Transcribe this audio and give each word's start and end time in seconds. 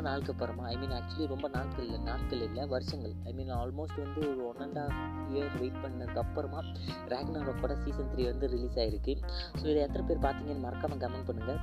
ரொம்ப 0.00 0.12
நாளுக்கு 0.12 0.32
அப்புறமா 0.32 0.64
ஐ 0.64 0.76
மீன் 0.76 0.90
ஆக்சுவலி 0.90 1.26
ரொம்ப 1.26 1.48
நாட்கள் 1.48 1.84
இல்லை 1.84 1.98
நாட்கள் 2.00 2.40
இல்லை 2.40 2.64
வருஷங்கள். 2.64 3.14
ஐ 3.24 3.32
மீன் 3.32 3.50
ஆல்மோஸ்ட் 3.50 3.98
வந்து 3.98 4.20
ஒரு 4.28 4.46
one 4.46 4.56
and 4.56 4.78
half 4.78 4.94
year 5.30 5.56
wait 5.58 5.82
பண்ணதுக்கு 5.82 6.18
அப்புறமா 6.18 6.60
ரேக்னாரோட 7.08 7.74
சீசன் 7.84 8.08
த்ரீ 8.14 8.24
வந்து 8.24 8.48
ரிலீஸ் 8.48 8.78
ஆகிருக்கு 8.78 9.14
ஸோ 9.60 9.64
இதை 9.64 9.82
எத்தனை 9.82 10.06
பேர் 10.06 10.22
பார்த்தீங்கன்னு 10.22 10.60
மறக்காமல் 10.60 10.98
கமெண்ட் 10.98 11.26
பண்ணுங்கள் 11.26 11.60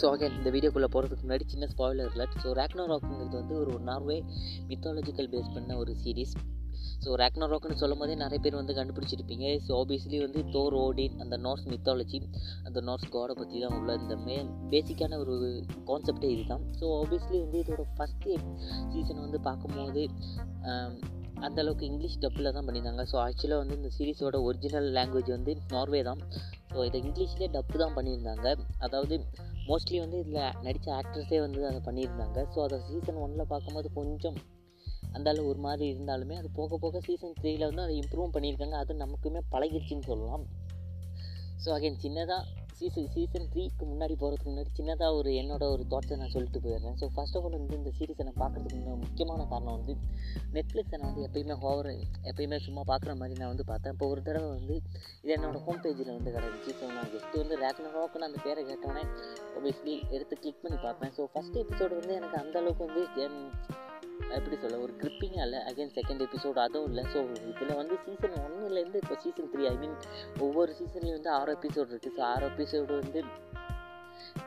ஸோ 0.00 0.10
அகைன் 0.12 0.36
இந்த 0.36 0.50
வீடியோக்குள்ளே 0.50 0.90
போகிறதுக்கு 0.92 1.24
முன்னாடி 1.28 1.46
சின்ன 1.46 1.66
ஸ்பாய்லர் 1.66 2.10
இல்லை 2.12 2.26
ஸோ 2.42 2.50
ராக்னோராக்குங்கிறது 2.52 3.36
வந்து 3.36 3.56
ஒரு 3.58 3.80
நார்வே 3.80 4.18
மித்தாலஜிக்கல் 4.68 5.30
பேஸ் 5.30 5.54
பண்ண 5.54 5.76
ஒரு 5.76 5.94
சீரீஸ் 6.04 6.34
ஸோ 7.04 7.10
ராக்னோராக்னு 7.22 7.76
சொல்லும் 7.82 8.00
போதே 8.00 8.14
நிறைய 8.22 8.38
பேர் 8.44 8.56
வந்து 8.60 8.76
கண்டுபிடிச்சிருப்பீங்க. 8.78 9.46
ஸோ 9.66 9.70
ஆப்வியஸ்லி 9.80 10.18
வந்து 10.24 10.40
தோர் 10.54 10.76
ஓடின் 10.84 11.18
அந்த 11.24 11.36
நார்ஸ் 11.44 11.66
மித்தாலஜி 11.72 12.18
அந்த 12.68 12.78
நார்ஸ் 12.88 13.12
காடை 13.16 13.36
பற்றி 13.40 13.60
தான் 13.64 13.76
உள்ள 13.78 13.94
இந்த 14.02 14.16
மே 14.26 14.36
பேசிக்கான 14.72 15.18
ஒரு 15.24 15.36
கான்செப்டே 15.90 16.30
இதுதான். 16.36 16.64
ஸோ 16.80 16.84
ஆப்வியஸ்லி 17.02 17.38
வந்து 17.44 17.60
இதோட 17.64 17.84
ஃபஸ்ட்டு 17.96 18.34
சீசன் 18.94 19.24
வந்து 19.26 19.40
பார்க்கும்போது 19.48 20.04
அந்தளவுக்கு 21.46 21.88
இங்கிலீஷ் 21.88 22.20
டப்பில் 22.22 22.54
தான் 22.54 22.66
பண்ணியிருந்தாங்க. 22.68 23.02
ஸோ 23.10 23.16
ஆக்சுவலாக 23.24 23.62
வந்து 23.62 23.76
இந்த 23.80 23.90
சீரீஸோட 23.96 24.36
ஒரிஜினல் 24.48 24.88
லாங்குவேஜ் 24.96 25.30
வந்து 25.36 25.52
நார்வே 25.74 26.00
தான். 26.08 26.22
ஸோ 26.72 26.78
இதை 26.88 26.98
இங்கிலீஷ்லேயே 27.04 27.50
டப்பு 27.56 27.76
தான் 27.82 27.96
பண்ணியிருந்தாங்க. 27.98 28.48
அதாவது 28.86 29.16
மோஸ்ட்லி 29.68 29.98
வந்து 30.04 30.18
இதில் 30.24 30.54
நடித்த 30.66 30.88
ஆக்ட்ரஸே 31.00 31.38
வந்து 31.46 31.60
அதை 31.70 31.80
பண்ணியிருந்தாங்க. 31.88 32.38
ஸோ 32.54 32.60
அதை 32.66 32.78
சீசன் 32.88 33.20
ஒனில் 33.24 33.50
பார்க்கும்போது 33.52 33.90
கொஞ்சம் 33.98 34.38
அந்தளவு 35.16 35.48
ஒரு 35.52 35.60
மாதிரி 35.66 35.84
இருந்தாலுமே 35.94 36.36
அது 36.40 36.50
போக 36.60 36.78
போக 36.84 37.00
சீசன் 37.08 37.36
த்ரீயில் 37.40 37.68
வந்து 37.70 37.84
அதை 37.86 37.96
இம்ப்ரூவ் 38.02 38.34
பண்ணியிருக்காங்க. 38.36 38.78
அது 38.84 39.02
நமக்குமே 39.04 39.42
பழகிடுச்சின்னு 39.54 40.08
சொல்லலாம். 40.12 40.46
ஸோ 41.64 41.68
அகைன் 41.76 42.00
சின்னதாக 42.06 42.42
சீசன் 42.78 43.08
சீசன் 43.14 43.48
த்ரீக்கு 43.52 43.84
முன்னாடி 43.92 44.14
போகிறதுக்கு 44.18 44.48
முன்னாடி 44.50 44.70
சின்னதாக 44.78 45.14
ஒரு 45.20 45.30
என்னோட 45.40 45.64
ஒரு 45.74 45.84
தாட்ஸை 45.92 46.16
நான் 46.20 46.32
சொல்லிட்டு 46.34 46.60
போயிடுறேன். 46.64 46.96
ஸோ 47.00 47.06
ஃபஸ்ட் 47.14 47.36
ஆஃப் 47.38 47.46
ஆல் 47.46 47.56
வந்து 47.56 47.78
இந்த 47.78 47.90
சீரிஸை 47.96 48.24
நான் 48.28 48.38
பார்க்குறதுக்கு 48.42 48.78
முன்னாடி 48.80 49.00
முக்கியமான 49.06 49.46
காரணம் 49.52 49.76
வந்து 49.78 49.94
நெட்ஃப்ளிக்ஸை 50.56 50.98
நான் 51.00 51.10
வந்து 51.10 51.24
எப்பயுமே 51.28 51.56
ஹோவர் 51.64 51.90
எப்பயுமே 52.30 52.58
சும்மா 52.66 52.84
பார்க்குற 52.92 53.14
மாதிரி 53.22 53.40
நான் 53.40 53.52
வந்து 53.54 53.66
பார்த்தேன். 53.72 53.94
இப்போ 53.96 54.08
ஒரு 54.12 54.22
தடவை 54.28 54.50
வந்து 54.58 54.76
இது 55.24 55.34
என்னோடய 55.38 55.64
ஹோம் 55.66 55.82
பேஜில் 55.86 56.14
வந்து 56.16 56.34
கிடந்துச்சு. 56.36 56.74
ஸோ 56.80 56.92
நான் 56.94 57.10
ஜஸ்ட் 57.16 57.36
வந்து 57.42 57.58
ரேக்னராக்குன்னு 57.64 58.30
அந்த 58.30 58.40
பேரை 58.46 58.64
கேட்டோன்னே 58.70 59.04
ஒபியஸ்லி 59.58 59.96
எடுத்து 60.16 60.36
கிளிக் 60.44 60.62
பண்ணி 60.64 60.80
பார்த்தேன் 60.86 61.14
ஸோ 61.18 61.28
ஃபஸ்ட் 61.34 61.60
எபிசோடு 61.64 62.00
வந்து 62.00 62.14
எனக்கு 62.20 62.38
அந்தளவுக்கு 62.44 62.88
வந்து 62.88 63.04
எப்படி 64.36 64.56
சொல்ல 64.56 64.78
ஒரு 64.78 64.92
கிரிப்பிங்காக 64.98 65.44
இல்லை 65.44 65.60
அகைன் 65.60 65.94
செகண்ட் 65.96 66.24
எபிசோடு 66.26 66.58
அதுவும் 66.58 66.88
இல்லை. 66.88 67.04
ஸோ 67.12 67.18
இதில் 67.50 67.76
வந்து 67.76 67.96
சீசன் 68.04 68.36
ஒன்னுலேருந்து 68.42 69.00
இப்போ 69.02 69.16
சீசன் 69.22 69.50
த்ரீ 69.52 69.64
ஐ 69.66 69.76
மீன் 69.76 69.96
ஒவ்வொரு 70.38 70.72
சீசன்லேயும் 70.72 71.18
வந்து 71.18 71.30
ஆறு 71.30 71.52
எபிசோடு 71.52 71.90
இருக்குது 71.90 72.16
ஸோ 72.16 72.22
ஆறு 72.28 72.46
எபிசோடு 72.46 72.92
வந்து 73.02 73.22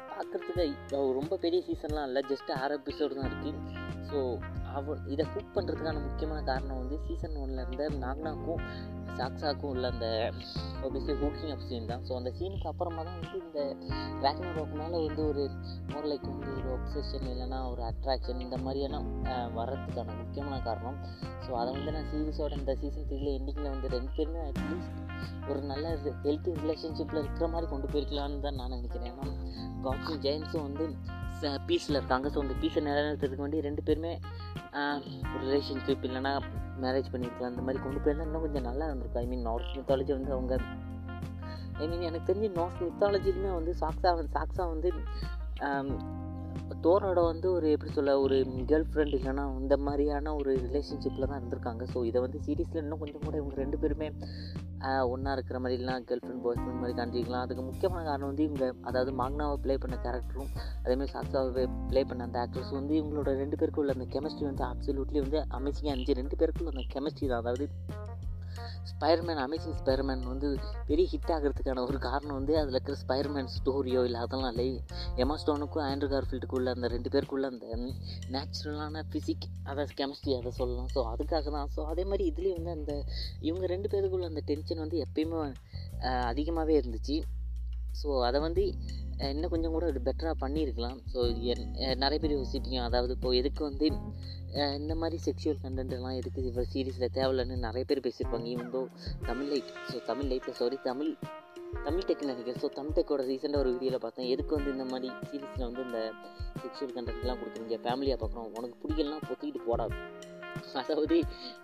பார்க்குறதுக்கு 0.10 1.00
ரொம்ப 1.20 1.38
பெரிய 1.38 1.62
சீசன்லாம் 1.68 2.08
இல்லை 2.08 2.22
ஜஸ்ட் 2.32 2.52
ஆறு 2.62 2.76
எபிசோடு 2.80 3.16
தான் 3.16 3.30
இருக்குது 3.32 3.60
ஸோ 4.10 4.20
அவ 4.78 4.96
இதை 5.14 5.24
குக் 5.34 5.56
பண்ணுறதுக்கான 5.56 6.02
முக்கியமான 6.08 6.40
காரணம் 6.50 6.80
வந்து 6.82 6.98
சீசன் 7.06 7.38
ஒன்னில் 7.44 7.64
இருந்த 7.66 7.86
நாக்னாக்கும் 8.04 8.64
சாக்ஸாக்கும் 9.18 9.72
உள்ள 9.74 9.86
அந்த 9.94 10.08
ஒபியஸ்லி 10.86 11.14
ஹூக்கிங் 11.22 11.54
அப் 11.56 11.66
சீன் 11.70 11.90
தான். 11.90 12.04
ஸோ 12.08 12.12
அந்த 12.20 12.30
சீனுக்கு 12.38 12.68
அப்புறமா 12.72 13.02
தான் 13.08 13.18
வந்து 13.20 13.40
இந்த 13.46 13.60
ரேக்னர் 14.24 14.56
ரோக்னால் 14.60 14.96
வந்து 15.06 15.24
ஒரு 15.32 15.44
மோர் 15.92 16.08
லைக் 16.12 16.28
வந்து 16.34 16.52
ஒரு 16.60 16.70
ஒப்சஷன் 16.78 17.28
இல்லைனா 17.32 17.60
ஒரு 17.72 17.82
அட்ராக்ஷன் 17.90 18.44
இந்த 18.46 18.58
மாதிரியான 18.66 19.02
வர்றதுக்கான 19.58 20.16
முக்கியமான 20.22 20.60
காரணம். 20.68 21.00
ஸோ 21.46 21.52
அதை 21.62 21.70
வந்து 21.78 21.96
நான் 21.98 22.10
சீரிஸோட 22.12 22.54
இந்த 22.62 22.76
சீசன் 22.84 23.08
த்ரீல 23.10 23.32
எண்டிங்கில் 23.40 23.74
வந்து 23.74 23.94
ரெண்டு 23.96 24.12
பேருமே 24.18 24.44
அட்லீஸ்ட் 24.50 24.98
ஒரு 25.52 25.62
நல்ல 25.72 25.86
ஹெல்த்தி 26.26 26.52
ரிலேஷன்ஷிப்பில் 26.64 27.22
இருக்கிற 27.24 27.48
மாதிரி 27.54 27.68
கொண்டு 27.72 27.88
போயிருக்கலான்னு 27.94 28.44
தான் 28.48 28.60
நான் 28.62 28.76
நினைக்கிறேன். 28.78 29.12
ஏன்னா 29.14 29.28
காட்ஸும் 29.86 30.22
ஜெயின்ஸும் 30.26 30.66
வந்து 30.68 30.86
பீஸில் 31.70 31.98
இருக்காங்க. 32.00 32.28
ஸோ 32.34 32.40
அந்த 32.46 32.56
பீஸை 32.62 32.82
நிலைநிறுத்துறதுக்கு 32.88 33.46
வேண்டி 33.46 33.62
ரெண்டு 33.68 33.82
பேருமே 33.88 34.14
ஒரு 35.34 35.44
ரிலேஷன்ஷிப் 35.48 36.06
இல்லைனா 36.08 36.34
மேரேஜ் 36.84 37.12
பண்ணியிருக்கலாம் 37.14 37.52
அந்த 37.54 37.64
மாதிரி 37.68 37.80
கொண்டு 37.84 38.00
போயிருந்தா 38.04 38.28
இன்னும் 38.28 38.46
கொஞ்சம் 38.46 38.68
நல்லா 38.70 38.86
இருந்திருக்கும். 38.90 39.24
ஐ 39.24 39.28
மீன் 39.32 39.46
நார்த் 39.50 39.76
மித்தாலஜி 39.78 40.14
வந்து 40.18 40.34
அவங்க 40.38 40.54
ஐ 41.82 41.88
மீன் 41.92 42.08
எனக்கு 42.10 42.30
தெரிஞ்சு 42.32 42.50
நார்த் 42.60 42.82
மித்தாலஜிலுமே 42.88 43.52
வந்து 43.60 43.74
சாக்ஸா 43.82 44.12
வந்து 44.18 44.34
சாக்ஸா 44.38 44.66
வந்து 44.74 44.92
தோரோட 46.86 47.20
வந்து 47.32 47.48
ஒரு 47.52 47.68
எப்படி 47.76 47.92
சொல்ல 47.92 48.12
ஒரு 48.20 48.36
கேர்ள் 48.70 48.86
ஃப்ரெண்ட் 48.92 49.14
இல்லைன்னா 49.18 49.46
இந்த 49.62 49.76
மாதிரியான 49.86 50.34
ஒரு 50.40 50.52
ரிலேஷன்ஷிப்பில் 50.66 51.28
தான் 51.30 51.40
இருந்திருக்காங்க. 51.40 51.84
ஸோ 51.94 52.00
இதை 52.10 52.20
வந்து 52.22 52.40
சீரீஸில் 52.46 52.82
இன்னும் 52.84 53.02
கொஞ்சம் 53.04 53.26
கூட 53.26 53.36
இவங்க 53.42 53.56
ரெண்டு 53.56 53.80
பேருமே 53.82 54.08
ஒன்றா 55.14 55.32
இருக்கிற 55.38 55.58
மாதிரிலாம் 55.64 56.06
கேர்ள் 56.10 56.22
ஃப்ரெண்ட் 56.24 56.44
பாய் 56.44 56.60
ஃப்ரெண்ட் 56.60 56.82
மாதிரி 56.84 56.96
காண்பிக்கலாம் 57.00 57.44
அதுக்கு 57.46 57.64
முக்கியமான 57.64 58.04
காரணம் 58.10 58.30
வந்து 58.32 58.46
இவங்க 58.48 58.66
அதாவது 58.90 59.12
மாங்னாவை 59.22 59.58
ப்ளே 59.66 59.76
பண்ண 59.84 59.98
கேரக்டரும் 60.06 60.52
அதேமாதிரி 60.84 61.14
சாக்ஸாவை 61.16 61.66
ப்ளே 61.92 62.04
பண்ண 62.12 62.28
அந்த 62.30 62.40
ஆக்ட்ரஸ் 62.44 62.74
வந்து 62.80 62.96
இவங்களோட 63.02 63.34
ரெண்டு 63.44 63.60
பேருக்குள்ள 63.62 63.98
அந்த 63.98 64.08
கெமிஸ்ட்ரி 64.16 64.48
வந்து 64.52 64.66
அப்சல்யூட்லி 64.72 65.22
வந்து 65.26 65.40
அமேசிங்காக 65.60 65.94
இருந்துச்சு. 65.94 66.20
ரெண்டு 66.22 66.38
பேருக்குள்ள 66.42 66.74
அந்த 66.76 66.86
கெமிஸ்ட்ரி 66.96 67.28
தான். 67.28 67.44
அதாவது 67.44 67.68
ஸ்பைர்மேன் 68.90 69.42
அமேசிங் 69.44 69.76
ஸ்பைர்மேன் 69.80 70.24
வந்து 70.32 70.48
பெரிய 70.90 71.06
ஹிட் 71.12 71.32
ஆகிறதுக்கான 71.36 71.84
ஒரு 71.90 71.98
காரணம் 72.06 72.38
வந்து 72.40 72.54
அதில் 72.60 72.76
இருக்கிற 72.78 72.98
ஸ்பைர்மேன் 73.04 73.50
ஸ்டோரியோ 73.56 74.02
இல்லை 74.08 74.20
அதெல்லாம் 74.26 74.52
இல்லை. 74.54 74.68
எமா 75.24 75.36
ஸ்டோனுக்கும் 75.42 75.86
ஆண்ட்ரு 75.90 76.10
கார்ஃபீல்டுக்குள்ள 76.14 76.72
அந்த 76.76 76.88
ரெண்டு 76.96 77.12
பேருக்குள்ளே 77.14 77.50
அந்த 77.54 77.68
நேச்சுரலான 78.36 79.04
ஃபிசிக் 79.10 79.48
அதை 79.72 79.86
கெமிஸ்ட்ரி 80.00 80.34
அதை 80.40 80.52
சொல்லலாம். 80.60 80.90
ஸோ 80.96 81.04
அதுக்காக 81.14 81.52
தான். 81.58 81.70
ஸோ 81.76 81.84
அதே 81.92 82.06
மாதிரி 82.12 82.26
இதுலேயும் 82.32 82.60
வந்து 82.60 82.76
அந்த 82.78 82.94
இவங்க 83.50 83.68
ரெண்டு 83.76 83.92
பேருக்குள்ள 83.94 84.32
அந்த 84.32 84.44
டென்ஷன் 84.52 84.84
வந்து 84.86 85.00
எப்பயுமே 85.08 85.42
அதிகமாகவே 86.32 86.76
இருந்துச்சு. 86.82 87.18
ஸோ 88.02 88.10
அதை 88.28 88.40
வந்து 88.48 88.64
இன்னும் 89.30 89.52
கொஞ்சம் 89.54 89.74
கூட 89.76 89.86
ஒரு 89.92 90.00
பெட்டராக 90.08 90.36
பண்ணியிருக்கலாம். 90.44 90.98
ஸோ 91.14 91.20
நிறைய 92.04 92.18
பேர் 92.24 92.38
யோசிப்பீங்க 92.38 92.80
அதாவது 92.88 93.16
இப்போது 93.18 93.40
எதுக்கு 93.42 93.62
வந்து 93.70 93.88
இந்த 94.82 94.94
மாதிரி 95.02 95.18
செக்ஷுவல் 95.26 95.62
கண்டென்ட்லாம் 95.66 96.18
எதுக்கு 96.22 96.48
இப்போ 96.50 96.64
சீரீஸில் 96.74 97.14
தேவையில்லைன்னு 97.18 97.58
நிறைய 97.68 97.84
பேர் 97.90 98.04
பேசியிருப்பாங்க. 98.08 98.48
இவங்கோ 98.56 98.82
தமிழ் 99.30 99.52
லைட் 99.54 99.72
ஸோ 99.92 100.00
தமிழ் 100.10 100.30
லைட்டில் 100.32 100.58
சாரி 100.62 100.80
தமிழ் 100.90 101.12
தமிழ் 101.86 102.08
டெக் 102.08 102.26
நினைக்கிறேன். 102.30 102.60
ஸோ 102.64 102.70
தமிழ் 102.78 102.96
டெக்கோட 102.98 103.24
ரீசெண்டாக 103.30 103.64
ஒரு 103.64 103.70
வீடியோவில் 103.76 104.04
பார்த்தேன். 104.06 104.30
எதுக்கு 104.34 104.58
வந்து 104.58 104.74
இந்த 104.76 104.86
மாதிரி 104.94 105.10
சீரீஸில் 105.30 105.68
வந்து 105.68 105.84
இந்த 105.88 106.00
செக்ஷுவல் 106.64 106.96
கண்டென்ட்லாம் 106.98 107.40
கொடுக்குறீங்க? 107.42 107.78
ஃபேமிலியாக 107.86 108.20
பார்க்குறோம். 108.24 108.50
உனக்கு 108.58 108.76
பிடிக்கலாம் 108.82 109.24
பொத்திக்கிட்டு 109.30 109.62
போடாது 109.70 109.96
அதாவது 110.82 111.16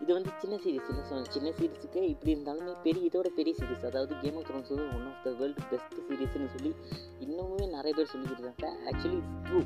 இது 0.01 0.11
வந்து 0.13 0.31
சின்ன 0.41 0.55
சீரிஸ் 0.63 0.89
இல்லை 0.91 1.03
ஸோ 1.09 1.15
சின்ன 1.35 1.47
சீரிஸுக்கு 1.57 2.01
இப்படி 2.13 2.31
இருந்தாலுமே 2.35 2.73
பெரிய 2.85 3.09
இதோட 3.09 3.27
பெரிய 3.37 3.53
சீரிஸ் 3.59 3.85
அதாவது 3.89 4.13
கேம் 4.23 4.37
ஆஃப் 4.39 4.47
த்ரோன்ஸ் 4.47 4.71
வந்து 4.73 4.87
one 4.95 5.07
of 5.11 5.23
the 5.25 5.31
world 5.39 5.65
best 5.71 5.97
சீரிஸ்னு 6.07 6.49
சொல்லி 6.55 6.71
இன்னுமே 7.25 7.65
நிறைய 7.75 7.91
பேர் 7.97 8.11
சொல்லிக்கிட்டு 8.13 8.43
இருக்காங்க. 8.43 8.69
ஆக்சுவலி 8.89 9.17
இட்ஸ் 9.19 9.35
ட்ரூ 9.47 9.61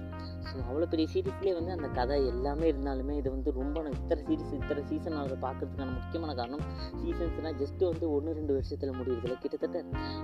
ஸோ 0.49 0.55
அவ்வளோ 0.67 0.87
பெரிய 0.93 1.07
சீரிஸ்லேயே 1.13 1.55
வந்து 1.59 1.71
அந்த 1.71 1.89
கதை 1.99 2.17
எல்லாமே 2.31 2.67
இருந்தாலுமே 2.71 3.15
இது 3.21 3.29
வந்து 3.35 3.51
ரொம்ப 3.59 3.85
இத்தனை 3.95 4.21
சீரிஸ் 4.29 4.53
இத்தனை 4.59 4.83
சீசன் 4.91 5.19
அதை 5.21 5.37
பார்க்கறதுக்கான 5.45 5.93
முக்கியமான 5.99 6.33
காரணம் 6.33 6.65
சீசன்ஸ்னால் 7.01 7.59
ஜஸ்ட்டு 7.61 7.89
வந்து 7.91 8.07
ஒன்று 8.15 8.37
ரெண்டு 8.39 8.55
வருஷத்தில் 8.57 8.97
முடியுறதில்ல 8.99 9.37
கிட்டத்தட்ட 9.43 9.79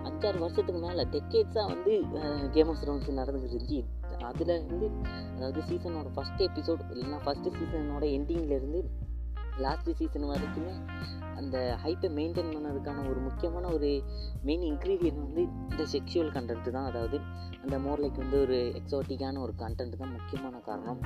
அஞ்சாறு 0.09 0.39
வருஷத்துக்கு 0.45 0.81
மேலே 0.81 1.05
டெக்கேட்ஸாக 1.15 1.67
வந்து 1.73 1.93
கேம் 2.55 2.71
ஆஃப் 2.73 2.81
த்ரோன்ஸ் 2.83 3.09
நடந்துகிட்டு 3.19 3.55
இருந்துச்சு. 3.55 3.81
அதில் 4.23 4.67
வந்து 4.67 4.87
அதாவது 5.35 5.61
சீசனோட 5.61 6.07
ஃபஸ்ட் 6.15 6.41
எபிசோட் 6.41 6.83
இல்லைன்னா 6.91 7.19
ஃபஸ்ட்டு 7.23 7.53
சீசனோட 7.57 8.05
எண்டிங்லேருந்து 8.17 8.81
லாஸ்ட் 9.59 9.91
சீசன் 9.95 10.29
வரைக்குமே 10.29 10.73
அந்த 11.39 11.57
ஹைப்பை 11.83 12.09
மெயின்டைன் 12.17 12.51
பண்ணதுக்கான 12.55 13.03
ஒரு 13.11 13.19
முக்கியமான 13.27 13.65
ஒரு 13.77 13.89
மெயின் 14.47 14.63
இன்க்ரீடியன்ட் 14.71 15.21
வந்து 15.25 15.43
இந்த 15.71 15.83
செக்ஷுவல் 15.93 16.31
கண்டென்ட் 16.37 16.69
தான். 16.77 16.87
அதாவது 16.91 17.17
அந்த 17.63 17.75
மோர்லைக்கு 17.85 18.21
வந்து 18.23 18.39
ஒரு 18.45 18.57
எக்ஸாட்டிக்கான 18.79 19.41
ஒரு 19.45 19.53
கண்டென்ட் 19.63 19.99
தான் 20.01 20.13
முக்கியமான 20.17 20.61
காரணம். 20.69 21.01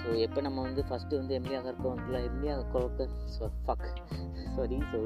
ஸோ 0.00 0.08
எப்போ 0.26 0.40
நம்ம 0.46 0.58
வந்து 0.68 0.84
ஃபஸ்ட்டு 0.88 1.20
வந்து 1.20 1.34
எம்லியா 1.40 1.60
கற்கவன்ல 1.66 2.18
எம்லியா 2.30 2.54
கலோக்க 2.74 3.08
ஃபக் 3.66 3.88
சாரி 4.56 4.78
ஸோ 4.92 5.00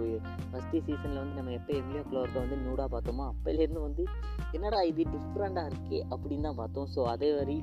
ஃபஸ்ட்டு 0.51 0.83
சீசனில் 0.87 1.23
வந்து 1.23 1.39
நம்ம 1.39 1.55
எப்போ 1.59 1.73
எம்லியா 1.81 2.03
கலோர்க்கை 2.11 2.39
வந்து 2.45 2.59
நூடாக 2.67 2.89
பார்த்தோமோ 2.95 3.25
அப்போலேருந்து 3.33 3.83
வந்து 3.89 4.05
என்னடா 4.57 4.81
இது 4.91 5.03
டிஃப்ரெண்ட்டாக 5.15 5.71
இருக்கே 5.73 6.01
அப்படின்னு 6.13 6.47
தான் 6.49 6.61
பார்த்தோம். 6.63 6.89
ஸோ 6.95 7.01
அதே 7.15 7.31
வரி 7.41 7.57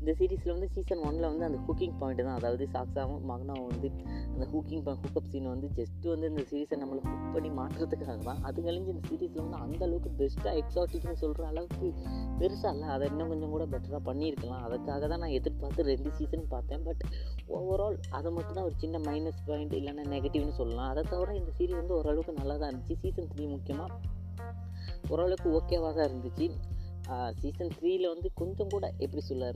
இந்த 0.00 0.12
சீரீஸில் 0.18 0.52
வந்து 0.54 0.68
சீசன் 0.74 1.02
ஒனில் 1.08 1.26
வந்து 1.30 1.44
அந்த 1.48 1.58
ஹூக்கிங் 1.66 1.94
பாயிண்ட் 2.00 2.22
தான். 2.26 2.36
அதாவது 2.40 2.64
சாக்ஸாவும் 2.74 3.22
மகனாவும் 3.30 3.68
வந்து 3.72 3.88
அந்த 4.34 4.44
ஹூக்கிங் 4.52 4.82
ஹூக்கப் 5.02 5.30
சீன் 5.32 5.48
வந்து 5.52 5.68
ஜஸ்ட்டு 5.78 6.10
வந்து 6.12 6.26
இந்த 6.32 6.42
சீரீஸை 6.50 6.76
நம்மளை 6.82 7.00
ஹுக் 7.06 7.32
பண்ணி 7.36 7.50
மாற்றுறதுக்காக 7.58 8.18
தான். 8.28 8.40
அது 8.48 8.58
கழிஞ்சு 8.66 8.92
இந்த 8.94 9.02
சீரீஸில் 9.10 9.42
வந்து 9.44 9.60
அந்த 9.64 9.80
அளவுக்கு 9.88 10.10
பெஸ்ட்டாக 10.20 10.54
எக்ஸாட்டிக்னு 10.62 11.16
சொல்கிற 11.22 11.46
அளவுக்கு 11.52 11.88
பெருசாக 12.40 12.74
இல்லை. 12.76 12.88
அதை 12.96 13.08
இன்னும் 13.12 13.30
கொஞ்சம் 13.32 13.54
கூட 13.54 13.66
பெட்டராக 13.74 14.02
பண்ணியிருக்கலாம். 14.10 14.62
அதுக்காக 14.68 15.08
தான் 15.12 15.22
நான் 15.24 15.36
எதிர்பார்த்து 15.38 15.88
ரெண்டு 15.92 16.12
சீசன் 16.18 16.46
பார்த்தேன். 16.54 16.84
பட் 16.88 17.02
ஓவரால் 17.58 17.98
அதை 18.18 18.28
மட்டும் 18.36 18.56
தான் 18.58 18.68
ஒரு 18.68 18.76
சின்ன 18.84 18.98
மைனஸ் 19.08 19.42
பாயிண்ட் 19.48 19.76
இல்லைன்னா 19.80 20.06
நெகட்டிவ்னு 20.14 20.56
சொல்லலாம். 20.60 20.90
அதை 20.92 21.04
தவிர 21.12 21.34
இந்த 21.40 21.52
சீரீஸ் 21.58 21.80
வந்து 21.82 21.96
ஓரளவுக்கு 21.98 22.38
நல்லா 22.40 22.56
தான் 22.62 22.70
இருந்துச்சு. 22.72 22.96
சீசன் 23.04 23.30
த்ரீ 23.34 23.46
முக்கியமாக 23.56 23.92
ஓரளவுக்கு 25.12 25.48
ஓகேவாக 25.58 25.92
தான் 25.98 26.08
இருந்துச்சு. 26.10 26.46
சீசன் 27.40 27.74
த்ரீயில் 27.78 28.12
வந்து 28.12 28.28
கொஞ்சம் 28.38 28.70
கூட 28.72 28.86
எப்படி 29.04 29.22
சொல்ல 29.28 29.50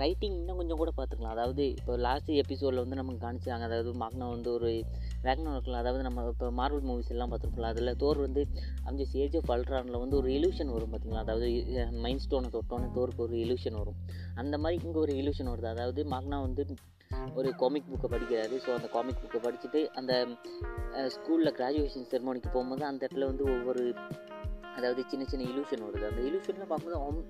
ரைட்டிங் 0.00 0.36
இன்னும் 0.40 0.58
கொஞ்சம் 0.60 0.80
கூட 0.80 0.90
பார்த்துக்கலாம். 0.96 1.34
அதாவது 1.36 1.62
இப்போ 1.78 1.92
லாஸ்ட் 2.06 2.30
எபிசோடில் 2.42 2.82
வந்து 2.82 2.98
நமக்கு 3.00 3.20
காணிச்சாங்க 3.24 3.64
அதாவது 3.68 3.90
மக்னா 4.02 4.26
வந்து 4.34 4.48
ஒரு 4.56 4.70
ரேக்னார்க்கில் 5.26 5.78
அதாவது 5.80 6.02
நம்ம 6.08 6.24
இப்போ 6.32 6.48
மார்வல் 6.60 6.86
மூவிஸ் 6.88 7.12
எல்லாம் 7.14 7.30
பார்த்துருக்கலாம் 7.32 7.72
அதில் 7.74 7.98
தோர் 8.02 8.20
வந்து 8.26 8.42
அஞ்சு 8.90 9.06
ஏஜ் 9.24 9.36
ஆஃப் 9.40 9.50
அல்ட்ரானில் 9.54 10.02
வந்து 10.04 10.18
ஒரு 10.20 10.30
இலூஷன் 10.38 10.72
வரும் 10.76 10.92
பார்த்தீங்களா? 10.92 11.24
அதாவது 11.26 11.48
மைண்ட் 12.04 12.24
ஸ்டோனை 12.26 12.50
தொட்டோன்னே 12.56 12.90
தோருக்கு 12.98 13.24
ஒரு 13.28 13.36
இலூஷன் 13.44 13.78
வரும். 13.82 13.98
அந்த 14.42 14.58
மாதிரி 14.64 14.78
இங்கே 14.86 15.00
ஒரு 15.06 15.14
இலூஷன் 15.22 15.52
வருது. 15.52 15.70
அதாவது 15.74 16.02
மாக்னா 16.14 16.40
வந்து 16.46 16.64
ஒரு 17.40 17.48
காமிக் 17.62 17.90
புக்கை 17.92 18.08
படிக்கிறாரு. 18.14 18.56
ஸோ 18.64 18.70
அந்த 18.78 18.88
காமிக் 18.96 19.22
புக்கை 19.22 19.40
படிச்சுட்டு 19.46 19.80
அந்த 20.00 20.12
ஸ்கூலில் 21.14 21.56
கிராஜுவேஷன் 21.58 22.08
செரமோனிக்கு 22.12 22.50
போகும்போது 22.56 22.84
அந்த 22.90 23.00
இடத்துல 23.06 23.28
வந்து 23.30 23.44
ஒவ்வொரு 23.54 23.82
அதாவது 24.76 25.02
சின்ன 25.10 25.24
சின்ன 25.30 25.44
இலூஷன் 25.52 25.84
வருது 25.86 26.06
அந்த 26.10 26.22
இலூஷனில் 26.28 26.70
பார்க்கும்போது 26.72 27.22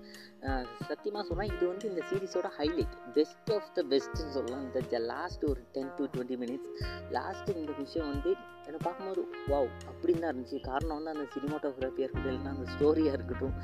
சத்தியமாக 0.89 1.25
சொன்னால் 1.29 1.51
இது 1.55 1.65
வந்து 1.73 1.87
இந்த 1.93 2.03
சீரிஸோட 2.11 2.49
ஹைலைட் 2.59 2.95
பெஸ்ட் 3.17 3.51
ஆஃப் 3.57 3.69
த 3.77 3.85
பெஸ்ட்டுன்னு 3.93 4.35
சொல்லலாம். 4.37 4.65
இந்த 4.69 5.01
லாஸ்ட் 5.13 5.45
ஒரு 5.51 5.61
ten 5.77 5.93
to 5.99 6.07
twenty 6.15 6.39
minutes 6.43 6.71
last 7.17 7.57
இந்த 7.63 7.75
விஷயம் 7.83 8.11
வந்து 8.13 8.31
என்னை 8.67 8.81
பார்க்கும்போது 8.87 9.23
வாவ் 9.53 9.71
அப்படின்னு 9.91 10.23
தான் 10.25 10.33
இருந்துச்சு. 10.33 10.59
காரணம் 10.71 10.97
வந்து 10.99 11.15
அந்த 11.15 11.27
சினிமாட்டோகிராஃபியாக 11.37 12.07
இருக்கட்டும் 12.07 12.33
இல்லைன்னா 12.33 12.55
அந்த 12.57 12.67
ஸ்டோரியாக 12.75 13.19
இருக்கட்டும் 13.19 13.55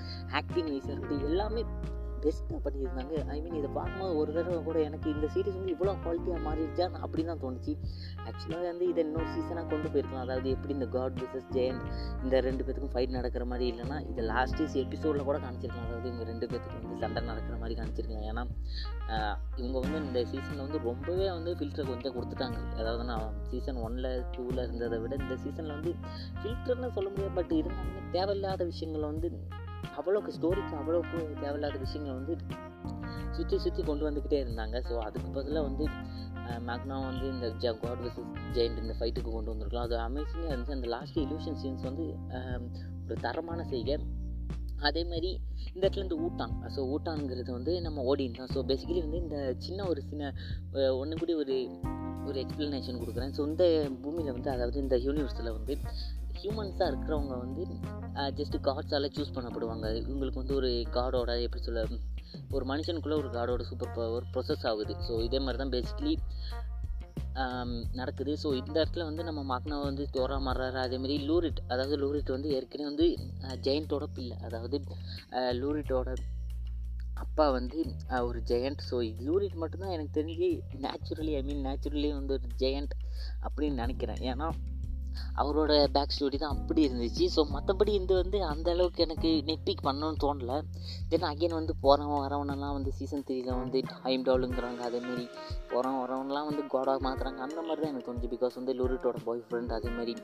ஆக்டிங் 0.40 0.70
வைஸாக 0.73 0.94
இருக்கட்டும் 0.94 1.26
எல்லாமே 1.31 1.64
பெஸ்ட்டாக 2.24 2.60
பண்ணியிருந்தாங்க. 2.64 3.14
ஐ 3.34 3.36
மீன் 3.44 3.58
இதை 3.60 3.70
பார்க்கும்போது 3.78 4.16
ஒரு 4.20 4.30
தடவை 4.36 4.58
கூட 4.69 4.78
எனக்கு 4.88 5.08
இந்த 5.14 5.26
சீரிஸ் 5.34 5.58
வந்து 5.58 5.74
இவ்வளோ 5.76 5.94
குவாலிட்டியாக 6.04 6.42
மாறிடுச்சா? 6.48 6.86
அப்படி 7.04 7.22
தான் 7.30 7.42
தோணுச்சு. 7.44 7.72
ஆக்சுவலாக 8.28 8.66
வந்து 8.72 8.86
இதை 8.92 9.00
இன்னொரு 9.06 9.28
சீசனாக 9.34 9.66
கொண்டு 9.72 9.88
போயிருக்கலாம். 9.92 10.24
அதாவது 10.26 10.50
எப்படி 10.56 10.74
இந்த 10.78 10.88
காட் 10.96 11.19
விசஸ் 11.22 11.48
ஜெயண்ட் 11.56 11.82
இந்த 12.24 12.40
ரெண்டு 12.48 12.64
பேத்துக்கும் 12.66 12.94
ஃபைட் 12.94 13.16
நடக்கிற 13.19 13.46
மாதிரி 13.52 13.66
இல்லைனா 13.72 13.98
இது 14.10 14.24
லாஸ்ட் 14.32 14.62
எபிசோடில் 14.84 15.28
கூட 15.30 15.38
காமிச்சிருக்கலாம். 15.44 15.88
அதாவது 15.90 16.08
இவங்க 16.10 16.26
ரெண்டு 16.32 16.48
பேத்துக்கு 16.52 16.78
வந்து 16.82 17.00
சண்டை 17.04 17.22
நடக்கிற 17.30 17.56
மாதிரி 17.62 17.76
காமிச்சிருக்கலாம். 17.80 18.28
ஏன்னா 18.32 18.44
இவங்க 19.60 19.76
வந்து 19.84 19.98
இந்த 20.06 20.20
சீசனில் 20.32 20.64
வந்து 20.66 20.80
ரொம்பவே 20.90 21.26
வந்து 21.36 21.50
ஃபில்டரை 21.58 21.86
கொஞ்சம் 21.90 22.14
கொடுத்துட்டாங்க. 22.16 22.60
அதாவது 22.80 23.04
நான் 23.10 23.26
சீசன் 23.50 23.80
ஒனில் 23.86 24.10
டூவில் 24.34 24.62
இருந்ததை 24.66 24.98
விட 25.04 25.14
இந்த 25.24 25.36
சீசனில் 25.44 25.76
வந்து 25.78 25.92
ஃபில்டர்னு 26.42 26.90
சொல்ல 26.98 27.08
முடியாது. 27.12 27.34
பட் 27.40 27.52
இருந்தாலுமே 27.60 28.02
தேவையில்லாத 28.16 28.64
விஷயங்களை 28.72 29.06
வந்து 29.12 29.30
அவ்வளோக்கு 29.99 30.34
ஸ்டோரிக்கு 30.38 30.75
அவ்வளோக்கு 30.81 31.19
தேவையில்லாத 31.43 31.79
விஷயங்களை 31.84 32.14
வந்து 32.20 32.34
சுற்றி 33.37 33.56
சுற்றி 33.64 33.82
கொண்டு 33.90 34.06
வந்துக்கிட்டே 34.08 34.38
இருந்தாங்க. 34.44 34.76
ஸோ 34.88 34.94
அதுக்கு 35.06 35.29
பதிலாக 35.37 35.67
வந்து 35.69 35.84
மேக்னா 36.69 36.96
வந்து 37.11 37.26
இந்த 37.34 37.46
ஜ 37.62 37.73
காட் 37.82 38.02
விசஸ் 38.06 38.32
ஜெயிண்ட் 38.56 38.81
இந்த 38.82 38.94
ஃபைட்டுக்கு 38.99 39.31
கொண்டு 39.37 39.52
வந்திருக்கலாம். 39.52 39.87
அது 39.88 39.96
அமேசிங்காக 40.08 40.50
இருந்துச்சு. 40.52 40.76
அந்த 40.79 40.88
லாஸ்ட் 40.94 41.19
இலூஷன் 41.25 41.58
சீன்ஸ் 41.62 41.87
வந்து 41.90 42.05
ஒரு 43.05 43.17
தரமான 43.26 43.64
செய்கை. 43.73 43.96
அதே 44.88 45.02
மாதிரி 45.11 45.31
இந்த 45.73 45.82
இடத்துல 45.84 46.05
இந்த 46.06 46.17
ஊட்டான் 46.26 46.55
ஸோ 46.76 46.81
ஊட்டான்ங்கிறது 46.94 47.50
வந்து 47.58 47.73
நம்ம 47.87 48.05
ஓடின் 48.12 48.38
தான். 48.38 48.50
ஸோ 48.55 48.61
பேசிக்கலி 48.70 49.02
வந்து 49.06 49.20
இந்த 49.25 49.38
சின்ன 49.67 49.84
ஒரு 49.90 50.00
சின்ன 50.11 50.32
ஒன்று 51.00 51.20
கூடி 51.20 51.34
ஒரு 51.43 51.56
ஒரு 52.29 52.38
எக்ஸ்ப்ளனேஷன் 52.44 53.00
கொடுக்குறேன். 53.02 53.34
ஸோ 53.37 53.44
இந்த 53.50 53.64
பூமியில் 54.02 54.34
வந்து 54.37 54.50
அதாவது 54.55 54.79
இந்த 54.84 54.96
யூனிவர்ஸில் 55.06 55.55
வந்து 55.58 55.75
ஹியூமன்ஸாக 56.43 56.91
இருக்கிறவங்க 56.93 57.35
வந்து 57.44 57.65
ஜஸ்ட்டு 58.39 58.59
காட்ஸால் 58.69 59.12
சூஸ் 59.17 59.37
பண்ணப்படுவாங்க. 59.37 59.87
இவங்களுக்கு 60.06 60.41
வந்து 60.43 60.56
ஒரு 60.61 60.71
காடோட 60.97 61.31
எப்படி 61.47 61.62
சொல்ல 61.69 61.85
ஒரு 62.56 62.65
மனுஷனுக்குள்ளே 62.71 63.19
ஒரு 63.23 63.31
காடோட 63.37 63.62
சூப்பர் 63.71 63.94
பவர் 63.97 64.27
ப்ரொசஸ் 64.35 64.67
ஆகுது. 64.71 64.94
ஸோ 65.06 65.15
இதே 65.29 65.39
மாதிரி 65.44 65.61
தான் 65.62 65.75
பேசிக்கலி 65.77 66.15
நடக்குது. 68.00 68.33
ஸோ 68.43 68.49
இந்த 68.61 68.75
இடத்துல 68.81 69.05
வந்து 69.11 69.23
நம்ம 69.29 69.41
மக்னாவை 69.53 69.85
வந்து 69.91 70.05
தோரா 70.17 70.37
மாறுறாரு 70.47 70.79
அதேமாரி 70.87 71.17
லூரிட் 71.29 71.61
அதாவது 71.73 71.97
லூரிட் 72.03 72.35
வந்து 72.37 72.49
ஏற்கனவே 72.56 72.89
வந்து 72.91 73.06
ஜெயண்ட்டோட 73.67 74.06
பிள்ளை. 74.17 74.37
அதாவது 74.49 74.79
லூரிட்டோட 75.61 76.11
அப்பா 77.25 77.47
வந்து 77.56 77.79
ஒரு 78.29 78.39
ஜெயண்ட். 78.50 78.83
ஸோ 78.91 78.97
லூரிட் 79.27 79.56
மட்டும்தான் 79.62 79.94
எனக்கு 79.97 80.17
தெரிஞ்சு 80.19 80.49
நேச்சுரலி 80.85 81.33
ஐ 81.41 81.43
மீன் 81.49 81.65
நேச்சுரலி 81.69 82.11
வந்து 82.19 82.37
ஒரு 82.39 82.49
ஜெயண்ட் 82.65 82.94
அப்படின்னு 83.47 83.83
நினைக்கிறேன். 83.85 84.23
ஏன்னா 84.33 84.49
அவரோட 85.41 85.73
பேக் 85.97 86.14
ஸ்டோரி 86.17 86.38
தான் 86.43 86.55
அப்படி 86.56 86.81
இருந்துச்சு. 86.88 87.25
ஸோ 87.35 87.41
மற்றபடி 87.55 87.93
இந்த 88.00 88.12
வந்து 88.20 88.38
அந்த 88.53 88.69
அளவுக்கு 88.75 89.05
எனக்கு 89.06 89.31
நெட்பிக் 89.50 89.85
பண்ணணும்னு 89.88 90.20
தோணலை. 90.25 90.59
தென் 91.12 91.29
அகைன் 91.31 91.56
வந்து 91.59 91.75
போகிறவன் 91.85 92.23
வரவனெல்லாம் 92.25 92.76
வந்து 92.79 92.93
சீசன் 92.99 93.25
த்ரீயில் 93.29 93.53
வந்து 93.62 93.81
டைம் 93.93 94.26
டவுலுங்கிறாங்க 94.29 94.82
அதேமாரி 94.88 95.26
போகிறவன் 95.73 96.00
வரவனெலாம் 96.05 96.49
வந்து 96.50 96.64
கோடாக 96.75 97.00
மாற்றுறாங்க 97.06 97.43
அந்த 97.49 97.61
மாதிரி 97.69 97.82
தான் 97.82 97.93
எனக்கு 97.93 98.09
தோணுச்சு. 98.09 98.32
பிகாஸ் 98.37 98.59
வந்து 98.61 98.75
லூரிட்டோட 98.81 99.20
பாய் 99.29 99.44
ஃப்ரெண்ட் 99.49 99.76
அதேமாரி 99.79 100.17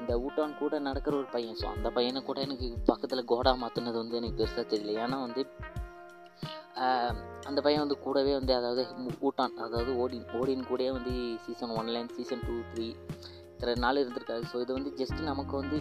இந்த 0.00 0.12
ஊட்டான் 0.26 0.58
கூட 0.62 0.78
நடக்கிற 0.88 1.14
ஒரு 1.22 1.28
பையன். 1.34 1.58
ஸோ 1.62 1.66
அந்த 1.74 1.90
பையனை 1.98 2.22
கூட 2.30 2.40
எனக்கு 2.46 2.68
பக்கத்தில் 2.92 3.28
கோடா 3.34 3.54
மாற்றினது 3.64 3.98
வந்து 4.02 4.18
எனக்கு 4.20 4.40
பெருசாக 4.42 4.66
தெரியல. 4.74 4.96
ஏன்னா 5.04 5.18
வந்து 5.26 5.44
அந்த 7.48 7.60
பையன் 7.64 7.82
வந்து 7.84 7.96
கூடவே 8.02 8.32
வந்து 8.38 8.52
அதாவது 8.58 8.82
ஊட்டான் 9.26 9.56
அதாவது 9.64 9.90
ஓடின் 10.02 10.26
ஓடின் 10.38 10.66
கூடவே 10.68 10.90
வந்து 10.96 11.12
சீசன் 11.44 11.72
ஒன்லேருந்து 11.78 12.16
சீசன் 12.18 12.44
டூ 12.48 12.56
த்ரீ 12.72 12.86
இத்தனை 13.58 13.76
நாள் 13.86 14.02
இருந்திருக்காரு 14.02 14.44
ஸோ 14.52 14.56
இது 14.64 14.72
வந்து 14.78 14.92
ஜஸ்ட் 15.00 15.20
நமக்கு 15.32 15.56
வந்து 15.62 15.78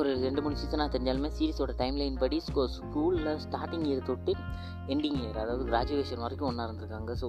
ஒரு 0.00 0.10
ரெண்டு 0.24 0.40
மூணு 0.42 0.58
சீசனாக 0.60 0.88
தெரிஞ்சாலுமே 0.94 1.28
சீரிஸோட 1.36 1.72
டைம்லைன் 1.80 2.18
படி 2.22 2.36
ஸ்கூ 2.48 2.62
ஸ்கூலில் 2.74 3.30
ஸ்டார்டிங் 3.44 3.86
இயர் 3.88 4.04
தொட்டு 4.08 4.32
எண்டிங் 4.92 5.16
இயர் 5.22 5.38
அதாவது 5.42 5.64
கிராஜுவேஷன் 5.70 6.22
வரைக்கும் 6.24 6.48
ஒன்றா 6.48 6.66
இருந்திருக்காங்க. 6.68 7.12
ஸோ 7.22 7.28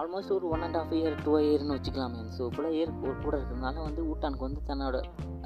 ஆல்மோஸ்ட் 0.00 0.32
ஒரு 0.36 0.46
one 0.54 0.64
and 0.66 0.78
half 0.80 0.94
year 0.98 1.16
two 1.26 1.34
இயர்னு 1.44 1.76
வச்சுக்கலாமே. 1.76 2.22
ஸோ 2.38 2.42
கூட 2.56 2.66
இயர் 2.78 2.92
கூட 3.26 3.34
இருக்கிறதுனால 3.38 3.76
வந்து 3.88 4.02
ஊட்டானுக்கு 4.10 4.46
வந்து 4.48 4.62
தன்னோட 4.70 4.96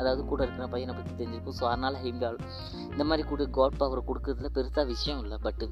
அதாவது 0.01 0.23
கூட 0.31 0.41
இருக்கிற 0.47 0.67
பையனை 0.75 0.95
பற்றி 0.99 1.13
தெரிஞ்சிருக்கும். 1.21 1.59
ஸோ 1.61 1.67
அதனால் 1.73 2.01
ஹிம்டால் 2.05 2.39
இந்த 2.93 3.07
மாதிரி 3.11 3.27
கூட 3.33 3.47
காட் 3.59 3.79
பவர் 3.83 4.09
கொடுக்குறதுல 4.11 4.51
பெருசாக 4.59 4.87
விஷயம் 4.95 5.23
இல்லை. 5.25 5.39
பட் 5.47 5.65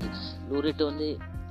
லூரிட்டு 0.53 0.85
வந்து 0.91 1.09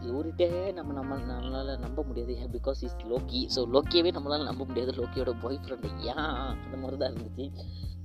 லூரிட்டே 0.09 0.47
நம்ம 0.73 0.93
நம்ம 0.93 1.17
நம்மளால் 1.31 1.71
நம்ப 1.79 2.03
முடியாது. 2.03 2.31
ஏன்? 2.37 2.51
பிகாஸ் 2.51 2.79
இஸ் 2.87 2.97
லோக்கி 3.11 3.41
ஸோ 3.55 3.61
லோக்கியவே 3.75 4.11
நம்மளால் 4.17 4.49
நம்ப 4.51 4.65
முடியாது. 4.65 4.91
லோக்கியோட 4.91 5.33
பாய் 5.43 5.59
ஃப்ரெண்டு 5.63 5.89
ஏன்? 6.11 6.23
அந்த 6.63 6.77
மாதிரி 6.77 6.97
தான் 6.97 7.11
இருந்துச்சு. 7.11 7.45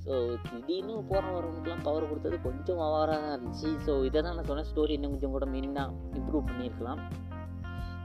ஸோ 0.04 0.12
திடீர்னு 0.50 0.94
போகிற 1.10 1.24
வரவனுக்குலாம் 1.32 1.82
பவர் 1.82 2.08
கொடுத்தது 2.08 2.36
கொஞ்சம் 2.40 2.82
அவாராக 2.88 3.20
தான் 3.24 3.34
இருந்துச்சு. 3.36 3.70
ஸோ 3.86 3.94
இதை 4.04 4.22
தான் 4.22 4.34
நான் 4.34 4.48
சொன்னேன் 4.50 4.68
ஸ்டோரி 4.70 4.94
இன்னும் 4.98 5.10
கொஞ்சம் 5.10 5.30
கூட 5.30 5.46
மெயினாக 5.46 6.18
இம்ப்ரூவ் 6.20 6.48
பண்ணியிருக்கலாம். 6.50 7.00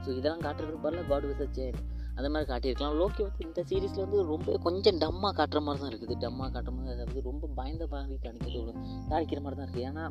ஸோ 0.04 0.08
இதெல்லாம் 0.18 0.44
காட்டுறதுக்கு 0.46 0.82
பதில் 0.82 1.08
காட் 1.08 1.28
விஸ் 1.30 1.44
அ 1.46 1.48
சேஞ்ச் 1.58 1.80
அந்த 2.16 2.28
மாதிரி 2.32 2.46
காட்டியிருக்கலாம். 2.50 2.96
லோக்கி 3.00 3.22
வந்து 3.26 3.42
இந்த 3.48 3.60
சீரீஸில் 3.70 4.04
வந்து 4.04 4.20
ரொம்ப 4.32 4.56
கொஞ்சம் 4.66 4.98
டம்மாக 5.02 5.32
காட்டுற 5.38 5.60
மாதிரி 5.66 5.80
தான் 5.82 5.92
இருக்குது. 5.92 6.14
டம்மாக 6.24 6.50
காட்டுற 6.54 6.72
மாதிரி 6.76 6.92
அதாவது 6.96 7.22
ரொம்ப 7.30 7.50
பயந்த 7.60 7.84
மாதிரி 7.92 8.18
காணிக்கிறது 8.26 8.72
காணிக்கிற 9.10 9.40
மாதிரி 9.44 9.58
தான் 9.58 9.66
இருக்குது 9.68 9.86
ஏன்னா 9.90 10.04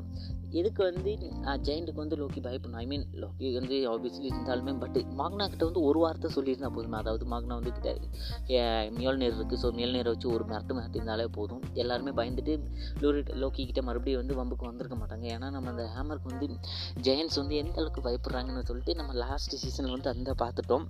எதுக்கு 0.59 0.81
வந்து 0.89 1.11
ஜெயிண்ட்டுக்கு 1.67 2.01
வந்து 2.03 2.17
லோக்கி 2.21 2.41
பயப்படணும் 2.47 2.79
ஐ 2.83 2.85
மீன் 2.91 3.05
லோக்கி 3.23 3.47
வந்து 3.59 3.75
ஆப்வியஸ்லி 3.93 4.27
இருந்தாலுமே 4.33 4.73
பட் 4.83 4.99
மாக்னா 5.21 5.45
கிட்ட 5.53 5.63
வந்து 5.69 5.81
ஒரு 5.89 5.99
வார்த்தை 6.03 6.29
சொல்லியிருந்தா 6.37 6.71
போதுமே. 6.77 6.97
அதாவது 7.03 7.25
மாக்னா 7.33 7.57
வந்து 7.59 7.73
கிட்ட 7.77 7.89
மியல் 8.99 9.19
நேர் 9.23 9.35
இருக்குது 9.37 9.61
ஸோ 9.63 9.69
மியல் 9.79 9.95
நேரை 9.97 10.09
வச்சு 10.13 10.29
ஒரு 10.35 10.43
மிரட்டு 10.51 10.77
மிரட்டிருந்தாலே 10.77 11.27
போதும். 11.39 11.63
எல்லாருமே 11.83 12.13
பயந்துட்டு 12.21 12.55
லோரி 13.03 13.21
லோக்கி 13.43 13.65
கிட்ட 13.71 13.83
மறுபடியும் 13.89 14.21
வந்து 14.23 14.37
வம்புக்கு 14.41 14.69
வந்திருக்க 14.69 14.97
மாட்டாங்க. 15.01 15.25
ஏன்னா 15.35 15.49
நம்ம 15.57 15.73
அந்த 15.75 15.85
ஹேமருக்கு 15.95 16.31
வந்து 16.33 16.47
ஜெயன்ஸ் 17.07 17.39
வந்து 17.41 17.55
எந்த 17.63 17.77
அளவுக்கு 17.81 18.05
பயப்படுறாங்கன்னு 18.09 18.67
சொல்லிட்டு 18.71 18.95
நம்ம 19.01 19.13
லாஸ்ட் 19.25 19.55
சீசனில் 19.63 19.95
வந்து 19.97 20.13
அந்த 20.15 20.33
பார்த்துட்டோம். 20.43 20.87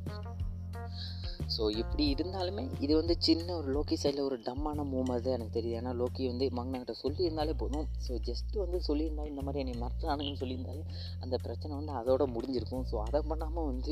ஸோ 1.54 1.64
இப்படி 1.82 2.04
இருந்தாலுமே 2.14 2.64
இது 2.86 2.94
வந்து 3.00 3.16
சின்ன 3.28 3.48
ஒரு 3.58 3.68
லோக்கி 3.76 3.96
சைடில் 4.02 4.26
ஒரு 4.28 4.38
டம்மான 4.48 4.86
மூவ் 4.92 5.08
மாதிரி 5.10 5.24
தான் 5.26 5.36
எனக்கு 5.38 5.56
தெரியுது. 5.58 5.78
ஏன்னா 5.80 5.92
லோக்கி 6.02 6.24
வந்து 6.32 6.46
மங்கனாகிட்ட 6.58 6.94
சொல்லியிருந்தாலே 7.04 7.54
போதும். 7.62 7.88
ஸோ 8.06 8.14
ஜஸ்ட்டு 8.30 8.62
வந்து 8.64 8.80
சொல்லியிருந்தாலும் 8.88 9.32
இந்த 9.34 9.44
மாதிரி 9.48 9.62
என்னை 9.64 9.76
மிரட்டுறானுங்கன்னு 9.82 10.42
சொல்லியிருந்தாலே 10.44 10.84
அந்த 11.26 11.38
பிரச்சனை 11.46 11.74
வந்து 11.80 11.94
அதோட 12.02 12.26
முடிஞ்சிருக்கும். 12.36 12.86
ஸோ 12.92 12.98
அதை 13.08 13.22
பண்ணாமல் 13.32 13.70
வந்து 13.72 13.92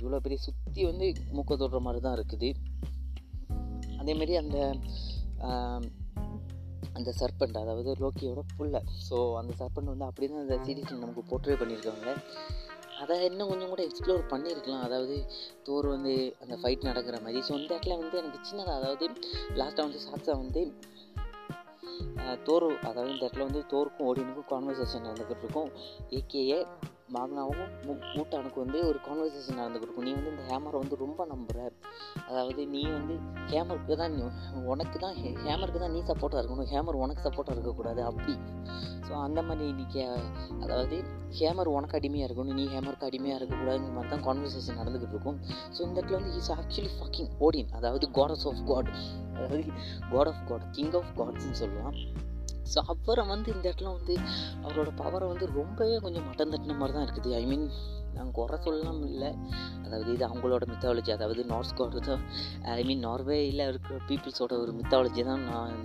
இவ்வளோ 0.00 0.20
பெரிய 0.26 0.40
சுற்றி 0.46 0.82
வந்து 0.90 1.06
மூக்க 1.36 1.60
தொடுற 1.62 1.80
மாதிரி 1.86 2.02
தான் 2.06 2.16
இருக்குது. 2.18 2.50
அதேமாரி 4.02 4.34
அந்த 4.42 4.58
அந்த 6.98 7.10
சர்பண்ட் 7.18 7.56
அதாவது 7.62 7.90
லோக்கியோட 8.02 8.40
புள்ள. 8.56 8.76
ஸோ 9.08 9.16
அந்த 9.40 9.52
சர்பண்ட் 9.60 9.92
வந்து 9.92 10.06
அப்படி 10.08 10.26
தான் 10.30 10.42
அந்த 10.44 10.56
சீரீஸில் 10.66 11.02
நமக்கு 11.04 11.22
போர்ட்ரே 11.30 11.56
பண்ணியிருக்காங்க. 11.60 12.14
அதை 13.02 13.16
இன்னும் 13.28 13.50
கொஞ்சம் 13.50 13.72
கூட 13.72 13.82
எக்ஸ்ப்ளோர் 13.88 14.22
பண்ணியிருக்கலாம். 14.32 14.84
அதாவது 14.88 15.16
தோர் 15.66 15.88
வந்து 15.94 16.14
அந்த 16.42 16.54
ஃபைட் 16.62 16.88
நடக்கிற 16.90 17.16
மாதிரி. 17.24 17.40
ஸோ 17.48 17.52
இந்த 17.60 17.70
இடத்துல 17.74 17.96
வந்து 18.02 18.18
எனக்கு 18.22 18.48
சின்னதாக 18.50 18.78
அதாவது 18.80 19.06
லாஸ்ட்டாக 19.60 19.86
வந்து 19.88 20.04
சாட்ஸா 20.08 20.36
வந்து 20.44 20.62
தோர் 22.46 22.64
அதாவது 22.88 23.10
இந்த 23.14 23.24
இடத்துல 23.24 23.46
வந்து 23.48 23.60
தோருக்கும் 23.72 24.06
ஓடினுக்கும் 24.08 24.50
கான்வர்சேஷன் 24.52 25.06
நடந்துக்கிட்டு 25.06 25.44
இருக்கும் 25.44 25.70
ஏகேஏ 26.18 26.58
மாக்னாவும் 27.14 27.70
மூட்டானுக்கு 28.16 28.58
வந்து 28.62 28.78
ஒரு 28.88 28.98
கான்வர்சேஷன் 29.06 29.58
நடந்துக்கிட்டு 29.60 29.86
இருக்கும் 29.86 30.06
நீ 30.08 30.12
வந்து 30.16 30.32
இந்த 30.32 30.44
ஹேமரை 30.50 30.78
வந்து 30.82 30.96
ரொம்ப 31.04 31.26
நம்புகிற 31.30 31.60
அதாவது 32.28 32.62
நீ 32.74 32.82
வந்து 32.96 33.14
ஹேமருக்கு 33.52 33.96
தான் 34.02 34.16
உனக்கு 34.72 34.98
தான் 35.04 35.16
ஹேமருக்கு 35.46 35.82
தான் 35.84 35.94
நீ 35.96 36.02
சப்போர்ட்டாக 36.10 36.42
இருக்கணும். 36.42 36.70
ஹேமர் 36.74 37.02
உனக்கு 37.04 37.26
சப்போர்ட்டாக 37.28 37.56
இருக்கக்கூடாது 37.56 38.02
அப்படி. 38.10 38.34
ஸோ 39.06 39.12
அந்த 39.26 39.42
மாதிரி 39.48 39.66
இன்றைக்கி 39.74 40.02
அதாவது 40.64 40.98
ஹேமர் 41.36 41.70
உனக்கு 41.76 41.96
அடிமையாக 41.98 42.28
இருக்கணும் 42.28 42.58
நீ 42.60 42.64
ஹேமருக்கு 42.74 43.08
அடிமையாக 43.08 43.38
இருக்கக்கூடாதுங்கிற 43.40 43.94
மாதிரி 43.96 44.12
தான் 44.14 44.24
கான்வர்சேஷன் 44.28 44.80
நடந்துக்கிட்டு 44.80 45.16
இருக்கும் 45.16 45.38
ஸோ 45.74 45.80
இந்த 45.88 45.96
இடத்துல 46.00 46.18
வந்து 46.20 46.32
இஸ் 46.40 46.52
ஆக்சுவலி 46.56 46.92
ஃபக்கிங் 46.96 47.30
ஓடின் 47.46 47.70
அதாவது 47.78 48.08
காடஸ் 48.18 48.46
ஆஃப் 48.52 48.62
காட் 48.70 48.90
அதாவது 49.36 49.60
god 50.14 50.30
of 50.32 50.42
god 50.50 50.66
king 50.78 50.96
of 51.00 51.12
காட்ஸ்ன்னு 51.20 51.60
சொல்லலாம். 51.62 51.98
ஸோ 52.72 52.78
அவரை 52.92 53.22
வந்து 53.34 53.48
இந்த 53.54 53.64
இடத்துல 53.68 53.92
வந்து 53.98 54.14
அவரோட 54.64 54.90
பவரை 55.02 55.26
வந்து 55.32 55.46
ரொம்பவே 55.60 55.94
கொஞ்சம் 56.06 56.26
மட்டம் 56.28 56.52
தட்டின 56.54 56.76
மாதிரி 56.80 56.94
தான் 56.96 57.06
இருக்குது. 57.06 57.30
ஐ 57.40 57.44
மீன் 57.50 57.64
நாங்கள் 58.16 58.36
குறை 58.38 58.56
சொல்லலாம் 58.64 59.00
இல்லை. 59.10 59.30
அதாவது 59.84 60.10
இது 60.14 60.24
அவங்களோட 60.28 60.64
மித்தாலஜி 60.72 61.10
அதாவது 61.16 61.42
நார்ஸ்கோட 61.52 62.00
தான் 62.08 62.24
ஐ 62.80 62.82
மீன் 62.88 63.02
நார்வேயில் 63.08 63.64
இருக்கிற 63.68 63.96
பீப்புள்ஸோட 64.08 64.52
ஒரு 64.64 64.72
மித்தாலஜி 64.80 65.22
தான் 65.30 65.44
நான் 65.52 65.78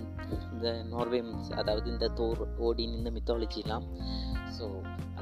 இந்த 0.54 0.68
நார்வே 0.92 1.20
அதாவது 1.62 1.86
இந்த 1.94 2.08
தோர் 2.20 2.42
ஓடின் 2.68 2.96
இந்த 3.00 3.12
மித்தாலஜிலாம் 3.18 3.86
ஸோ 4.58 4.66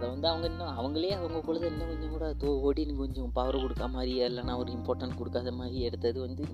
அதை 0.02 0.11
வந்து 0.11 0.28
அவங்க 0.28 0.47
இன்னும் 0.47 0.76
அவங்களே 0.76 1.11
அவங்க 1.11 1.40
பொழுது 1.40 1.66
இன்னும் 1.66 1.88
கொஞ்சம் 1.88 2.11
கூட 2.11 2.28
தோ 2.32 2.49
ஓடின்னு 2.62 2.97
கொஞ்சம் 2.97 3.32
பவர் 3.32 3.61
கொடுக்க 3.61 3.88
மாதிரி 3.88 4.12
இல்லைன்னா 4.23 4.56
ஒரு 4.56 4.73
இம்பார்ட்டன்ட் 4.73 5.18
கொடுக்காத 5.18 5.52
மாதிரி 5.52 5.80
எடுத்தது 5.80 6.21
வந்து 6.21 6.44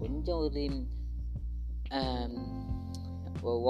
கொஞ்சம் 0.00 0.38
ஒரு 0.38 0.62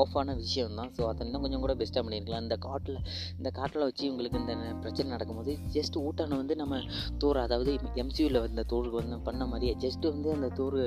ஓஃபான 0.01 0.35
விஷயம் 0.43 0.77
தான் 0.79 0.91
ஸோ 0.97 1.03
அதை 1.11 1.23
இன்னும் 1.27 1.43
கொஞ்சம் 1.45 1.63
கூட 1.65 1.75
பெஸ்ட்டாக 1.81 2.03
பண்ணியிருக்கலாம். 2.07 2.45
இந்த 2.47 2.57
காட்டில் 2.67 2.99
இந்த 3.39 3.51
காட்டில் 3.59 3.85
வச்சு 3.89 4.05
உங்களுக்கு 4.13 4.41
இந்த 4.43 4.55
பிரச்சனை 4.83 5.09
நடக்கும்போது 5.15 5.55
ஜஸ்ட் 5.77 5.97
ஊட்டானை 6.05 6.37
வந்து 6.43 6.57
நம்ம 6.63 6.81
தூர் 7.23 7.41
அதாவது 7.45 7.73
எம்சியூவில் 8.03 8.41
வந்த 8.47 8.65
தோருக்கு 8.73 8.99
வந்து 9.03 9.19
பண்ண 9.29 9.45
மாதிரியே 9.53 9.75
ஜஸ்ட்டு 9.85 10.13
வந்து 10.15 10.31
அந்த 10.37 10.51
தூர் 10.59 10.79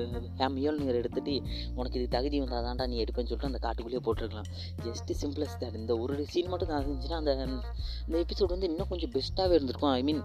ஹேமியோல் 0.42 0.82
நீர் 0.84 1.00
எடுத்துகிட்டு 1.02 1.36
உனக்கு 1.80 2.00
இது 2.02 2.08
தகுதி 2.18 2.40
வந்தால் 2.44 2.68
தான்டா 2.70 2.88
நீ 2.94 2.98
எடுப்பேன்னு 3.04 3.32
சொல்லிட்டு 3.32 3.52
அந்த 3.52 3.62
காட்டுக்குள்ளேயே 3.68 4.04
போட்டிருக்கலாம். 4.08 4.50
ஜஸ்ட்டு 4.86 5.20
சிம்பிளஸ் 5.22 5.60
தான் 5.64 5.80
இந்த 5.82 5.96
ஒரு 6.04 6.26
சீன் 6.34 6.52
மட்டும் 6.54 6.72
தான் 6.74 6.82
இருந்துச்சுன்னா 6.84 7.22
அந்த 7.24 7.34
இந்த 8.08 8.18
எபிசோட் 8.26 8.54
வந்து 8.56 8.70
இன்னும் 8.72 8.92
கொஞ்சம் 8.94 9.14
பெஸ்ட்டாகவே 9.16 9.58
இருந்திருக்கும். 9.58 9.94
ஐ 10.00 10.04
மீன் 10.10 10.22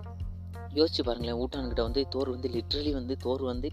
யோசிச்சு 0.78 1.02
பாருங்களேன் 1.06 1.38
ஊட்டான்கிட்ட 1.42 1.82
வந்து 1.86 2.02
தோர் 2.14 2.28
வந்து 2.34 2.48
லிட்ரலி 2.56 2.92
வந்து 2.98 3.14
தோர் 3.24 3.42
வந்து 3.52 3.70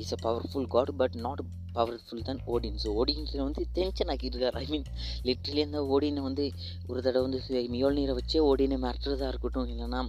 is 0.00 0.14
a 0.16 0.18
powerful 0.24 0.66
god 0.74 0.90
but 1.02 1.14
not 1.26 1.42
powerful 1.74 2.24
தான் 2.24 2.40
ஓடின் 2.46 2.78
ஸோ 2.82 2.90
ஓடின்ஸில் 3.00 3.44
வந்து 3.44 3.62
டென்ஷன் 3.74 4.10
ஆக்கியிருக்காரு 4.12 4.56
ஐ 4.56 4.66
மீன் 4.70 4.86
லிட்ரலி 5.24 5.62
அந்த 5.64 5.80
ஓடினை 5.88 6.22
வந்து 6.22 6.46
ஒரு 6.86 7.00
தடவை 7.02 7.22
வந்து 7.26 7.40
மியோல் 7.68 7.98
நீரை 7.98 8.14
வச்சே 8.16 8.42
ஓடினை 8.50 8.78
மிரட்டுறதா 8.84 9.28
இருக்கட்டும் 9.28 9.66
இல்லைன்னா 9.66 10.02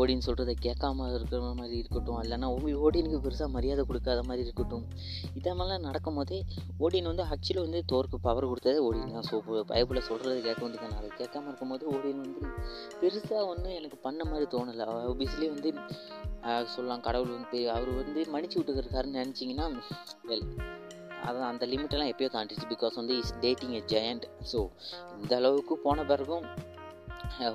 ஓடின்னு 0.00 0.24
சொல்கிறத 0.26 0.52
கேட்காம 0.66 1.06
இருக்கிற 1.16 1.40
மாதிரி 1.60 1.76
இருக்கட்டும். 1.82 2.18
இல்லைன்னா 2.24 2.48
ஓடினுக்கு 2.84 3.18
பெருசாக 3.26 3.48
மரியாதை 3.56 3.82
கொடுக்காத 3.90 4.22
மாதிரி 4.28 4.44
இருக்கட்டும். 4.46 4.84
இதெல்லாம் 5.38 5.86
நடக்கும் 5.88 6.18
போதே 6.18 6.38
ஓடின் 6.84 7.10
வந்து 7.10 7.26
ஆக்சுவலி 7.32 7.62
வந்து 7.66 7.80
தோற்கு 7.92 8.18
பவர் 8.26 8.48
கொடுத்ததே 8.50 8.80
ஓடின் 8.88 9.16
தான். 9.16 9.28
ஸோ 9.30 9.62
பைபிளில் 9.72 10.06
சொல்கிறது 10.10 10.40
கேட்க 10.48 10.62
வேண்டியது 10.64 10.98
அதை 11.00 11.10
கேட்காம 11.22 11.48
இருக்கும்போது 11.50 11.84
ஓடின் 11.94 12.22
வந்து 12.24 12.42
பெருசாக 13.00 13.42
ஒன்றும் 13.52 13.76
எனக்கு 13.80 13.98
பண்ண 14.06 14.20
மாதிரி 14.32 14.48
தோணலை. 14.56 14.86
ஆப்வியஸ்லி 15.12 15.48
வந்து 15.54 15.72
சொல்லலாம் 16.74 17.04
கடவுள் 17.08 17.36
வந்து 17.38 17.60
அவர் 17.76 17.92
வந்து 18.00 18.20
மன்னிச்சு 18.34 18.58
விட்டுருக்காருன்னு 18.58 19.20
நினச்சிங்கன்னா 19.22 19.68
வெல் 20.30 20.46
அதான் 21.28 21.48
அந்த 21.52 21.64
லிமிட்டெல்லாம் 21.70 22.10
எப்பயோ 22.12 22.30
தாண்டிச்சு. 22.34 22.66
பிகாஸ் 22.72 22.98
வந்து 23.00 23.14
is 23.22 23.32
dating 23.44 23.74
a 23.78 23.80
giant 23.92 24.24
so 24.52 24.60
இந்த 25.20 25.32
அளவுக்கு 25.40 25.74
போன 25.86 26.04
பிறகும் 26.10 26.44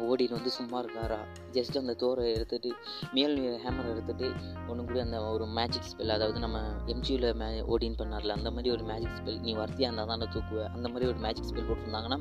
ஓடின்னு 0.08 0.38
வந்து 0.38 0.50
சும்மா 0.50 0.80
இருக்காரா? 0.80 1.20
ஜஸ்ட் 1.52 1.78
அந்த 1.78 1.94
தோரை 2.00 2.26
எடுத்துகிட்டு 2.36 2.72
மேல் 3.14 3.36
ஹேமர் 3.64 3.92
எடுத்துகிட்டு 3.94 4.28
ஒன்று 4.68 4.86
கூட 4.86 5.00
அந்த 5.02 5.20
ஒரு 5.32 5.48
மேஜிக் 5.52 5.90
ஸ்பெல் 5.92 6.10
அதாவது 6.10 6.40
நம்ம 6.40 6.60
எம்ஜியில் 6.88 7.28
மே 7.36 7.48
ஓடின் 7.68 8.00
பண்ணார்ல 8.00 8.36
அந்த 8.36 8.52
மாதிரி 8.52 8.72
ஒரு 8.72 8.84
மேஜிக் 8.84 9.18
ஸ்பெல் 9.20 9.40
நீ 9.42 9.54
வர்த்தியாக 9.54 9.90
இருந்தால் 9.90 10.12
தான் 10.14 10.34
தூக்குவேன் 10.36 10.72
அந்த 10.74 10.90
மாதிரி 10.90 11.08
ஒரு 11.08 11.20
மேஜிக் 11.20 11.50
ஸ்பெல் 11.52 11.70
போட்டிருந்தாங்கன்னா 11.70 12.20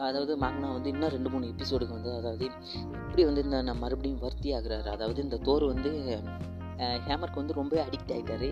அதாவது 0.00 0.32
மேக்னா 0.36 0.70
வந்து 0.72 0.88
இன்னும் 0.88 1.12
ரெண்டு 1.12 1.30
மூணு 1.30 1.46
எபிசோடுக்கு 1.46 1.94
வந்து 1.94 2.10
அதாவது 2.14 2.46
எப்படி 3.00 3.24
வந்து 3.24 3.42
இந்த 3.42 3.62
நான் 3.62 3.78
மறுபடியும் 3.78 4.20
வர்த்தி 4.20 4.48
ஆகிறாரு 4.52 4.90
அதாவது 4.90 5.22
இந்த 5.22 5.36
தோர் 5.42 5.64
வந்து 5.64 5.92
ஹேமருக்கு 6.78 7.34
வந்து 7.34 7.54
ரொம்ப 7.54 7.74
அடிக்ட் 7.84 8.12
ஆகிட்டாரு 8.12 8.48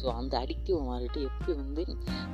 ஸோ 0.00 0.06
அந்த 0.12 0.34
அடிக்டிவ் 0.38 0.78
மாறிட்டு 0.88 1.20
எப்படி 1.22 1.52
வந்து 1.56 1.84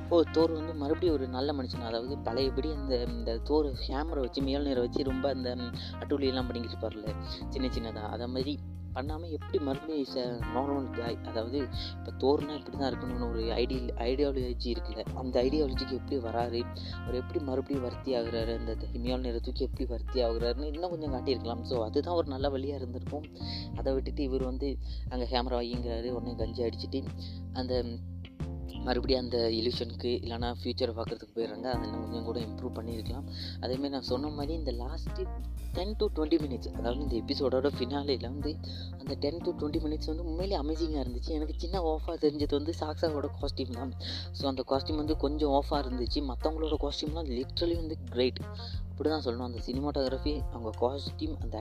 ஓ 0.09 0.23
தோர் 0.33 0.53
வந்து 0.53 0.75
மறுபடியும் 0.75 1.15
ஒரு 1.15 1.29
நல்ல 1.29 1.53
மனுஷன். 1.53 1.87
அதாவது 1.87 2.19
பழையபடி 2.19 2.71
அந்த 2.73 2.97
இந்த 3.09 3.39
தோர் 3.39 3.69
ஹேமரை 3.87 4.21
வச்சு 4.21 4.43
மேல் 4.43 4.63
நேரம் 4.63 4.83
வச்சு 4.83 5.03
ரொம்ப 5.03 5.29
அந்த 5.29 5.51
அட்டூழியெல்லாம் 6.01 6.49
பண்ணிக்கிட்டு 6.49 6.77
இருப்பார்ல 6.77 7.09
சின்ன 7.49 7.69
சின்னதாக 7.69 8.09
அதை 8.09 8.27
மாதிரி 8.27 8.55
பண்ணாமல் 8.95 9.31
எப்படி 9.31 9.59
மறுபடியும் 9.65 10.11
ச 10.15 10.25
நார்மல் 10.55 10.89
அதாவது 11.31 11.59
இப்போ 11.97 12.13
தோறுனா 12.23 12.55
இப்படி 12.59 12.77
தான் 12.77 12.91
இருக்கணும்னு 12.93 13.29
ஒரு 13.29 13.43
ஐடியல் 13.63 13.91
ஐடியாலஜி 14.09 14.69
இருக்குல்ல 14.75 15.05
அந்த 15.15 15.43
ஐடியாலஜிக்கு 15.43 15.99
எப்படி 16.01 16.19
வராரு? 16.29 16.61
அவர் 17.03 17.15
எப்படி 17.15 17.41
மறுபடியும் 17.45 17.83
வர்த்தி 17.83 18.11
ஆகுறாரு? 18.19 18.55
அந்த 18.59 18.75
ஹிமியால் 18.95 19.25
நேரத்துக்கு 19.27 19.67
எப்படி 19.69 19.87
வர்த்தி 19.87 20.21
ஆகுறாருன்னு 20.23 20.71
இன்னும் 20.73 20.91
கொஞ்சம் 20.91 21.15
காட்டியிருக்கலாம். 21.15 21.63
ஸோ 21.71 21.77
அதுதான் 21.89 22.15
ஒரு 22.15 22.29
நல்ல 22.29 22.49
வழியாக 22.49 22.81
இருந்திருக்கும். 22.81 23.27
அதை 23.77 23.93
விட்டுட்டு 23.93 24.23
இவர் 24.23 24.43
வந்து 24.43 24.71
அங்கே 25.09 25.29
கேமரா 25.35 25.59
வாங்கிங்கிறாரு 25.61 26.11
உடனே 26.11 26.35
கஞ்சி 26.35 26.63
அடிச்சுட்டு 26.63 27.03
அந்த 27.53 27.85
மறுபடியும் 28.87 29.23
அந்த 29.25 29.39
இல்யூஷனுக்கு 29.59 30.11
இல்லைனா 30.25 30.49
ஃப்யூச்சரை 30.61 30.93
பார்க்குறதுக்கு 30.99 31.35
போயிடுறாங்க. 31.37 31.67
அதை 31.75 31.85
இன்னும் 31.89 32.05
கொஞ்சம் 32.05 32.27
கூட 32.29 32.39
இம்ப்ரூவ் 32.47 32.77
பண்ணியிருக்கலாம். 32.79 33.27
அதேமாதிரி 33.65 33.95
நான் 33.97 34.09
சொன்ன 34.12 34.33
மாதிரி 34.39 34.55
இந்த 34.61 34.73
last 34.83 35.27
ten 35.77 35.95
to 36.01 36.07
twenty 36.17 36.39
minutes 36.45 36.71
அதாவது 36.79 37.03
இந்த 37.05 37.17
எபிசோடோட 37.23 37.69
ஃபினாலியில் 37.77 38.27
வந்து 38.29 38.51
அந்த 39.01 39.12
டென் 39.23 39.41
டு 39.45 39.51
டுவெண்ட்டி 39.61 39.81
மினிட்ஸ் 39.85 40.11
வந்து 40.12 40.25
உண்மையிலே 40.31 40.57
அமேசிங்காக 40.62 41.05
இருந்துச்சு. 41.05 41.31
எனக்கு 41.39 41.55
சின்ன 41.65 41.81
ஆஃபாக 41.93 42.17
தெரிஞ்சது 42.25 42.55
வந்து 42.61 42.73
சாக்ஸாவோட 42.81 43.29
காஸ்டியூம் 43.41 43.77
தான். 43.81 43.93
ஸோ 44.39 44.45
அந்த 44.53 44.65
காஸ்டியூம் 44.73 45.01
வந்து 45.03 45.17
கொஞ்சம் 45.25 45.55
ஆஃபாக 45.61 45.81
இருந்துச்சு. 45.85 46.23
மற்றவங்களோட 46.31 46.79
காஸ்டியூம்லாம் 46.85 47.31
லிட்ரலி 47.39 47.77
வந்து 47.83 47.99
கிரேட் 48.15 48.41
அப்படி 48.93 49.09
தான் 49.11 49.27
சொல்லணும். 49.27 49.49
அந்த 49.49 49.61
சினிமாட்டோகிராஃபி 49.67 50.33
அவங்க 50.57 50.71
காஸ்டியூம் 50.81 51.37
அந்த 51.45 51.59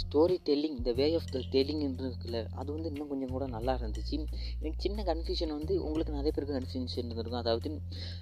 ஸ்டோரி 0.00 0.36
டெல்லிங் 0.48 0.76
இந்த 0.78 0.92
வே 0.98 1.06
ஆஃப் 1.14 1.30
த 1.30 1.38
டெல்லிங் 1.52 1.82
இருக்குல்ல 1.86 2.38
அது 2.60 2.70
வந்து 2.72 2.88
இன்னும் 2.92 3.10
கொஞ்சம் 3.12 3.32
கூட 3.34 3.46
நல்லா 3.56 3.72
இருந்துச்சு. 3.80 4.16
எனக்கு 4.60 4.82
சின்ன 4.86 5.02
கன்ஃபியூஷன் 5.02 5.56
வந்து 5.58 5.74
உங்களுக்கு 5.84 6.14
நிறைய 6.18 6.32
பேருக்கு 6.36 6.56
கன்ஃபியூஷன் 6.58 7.04
இருந்திருக்கும். 7.04 7.42
அதாவது 7.42 7.70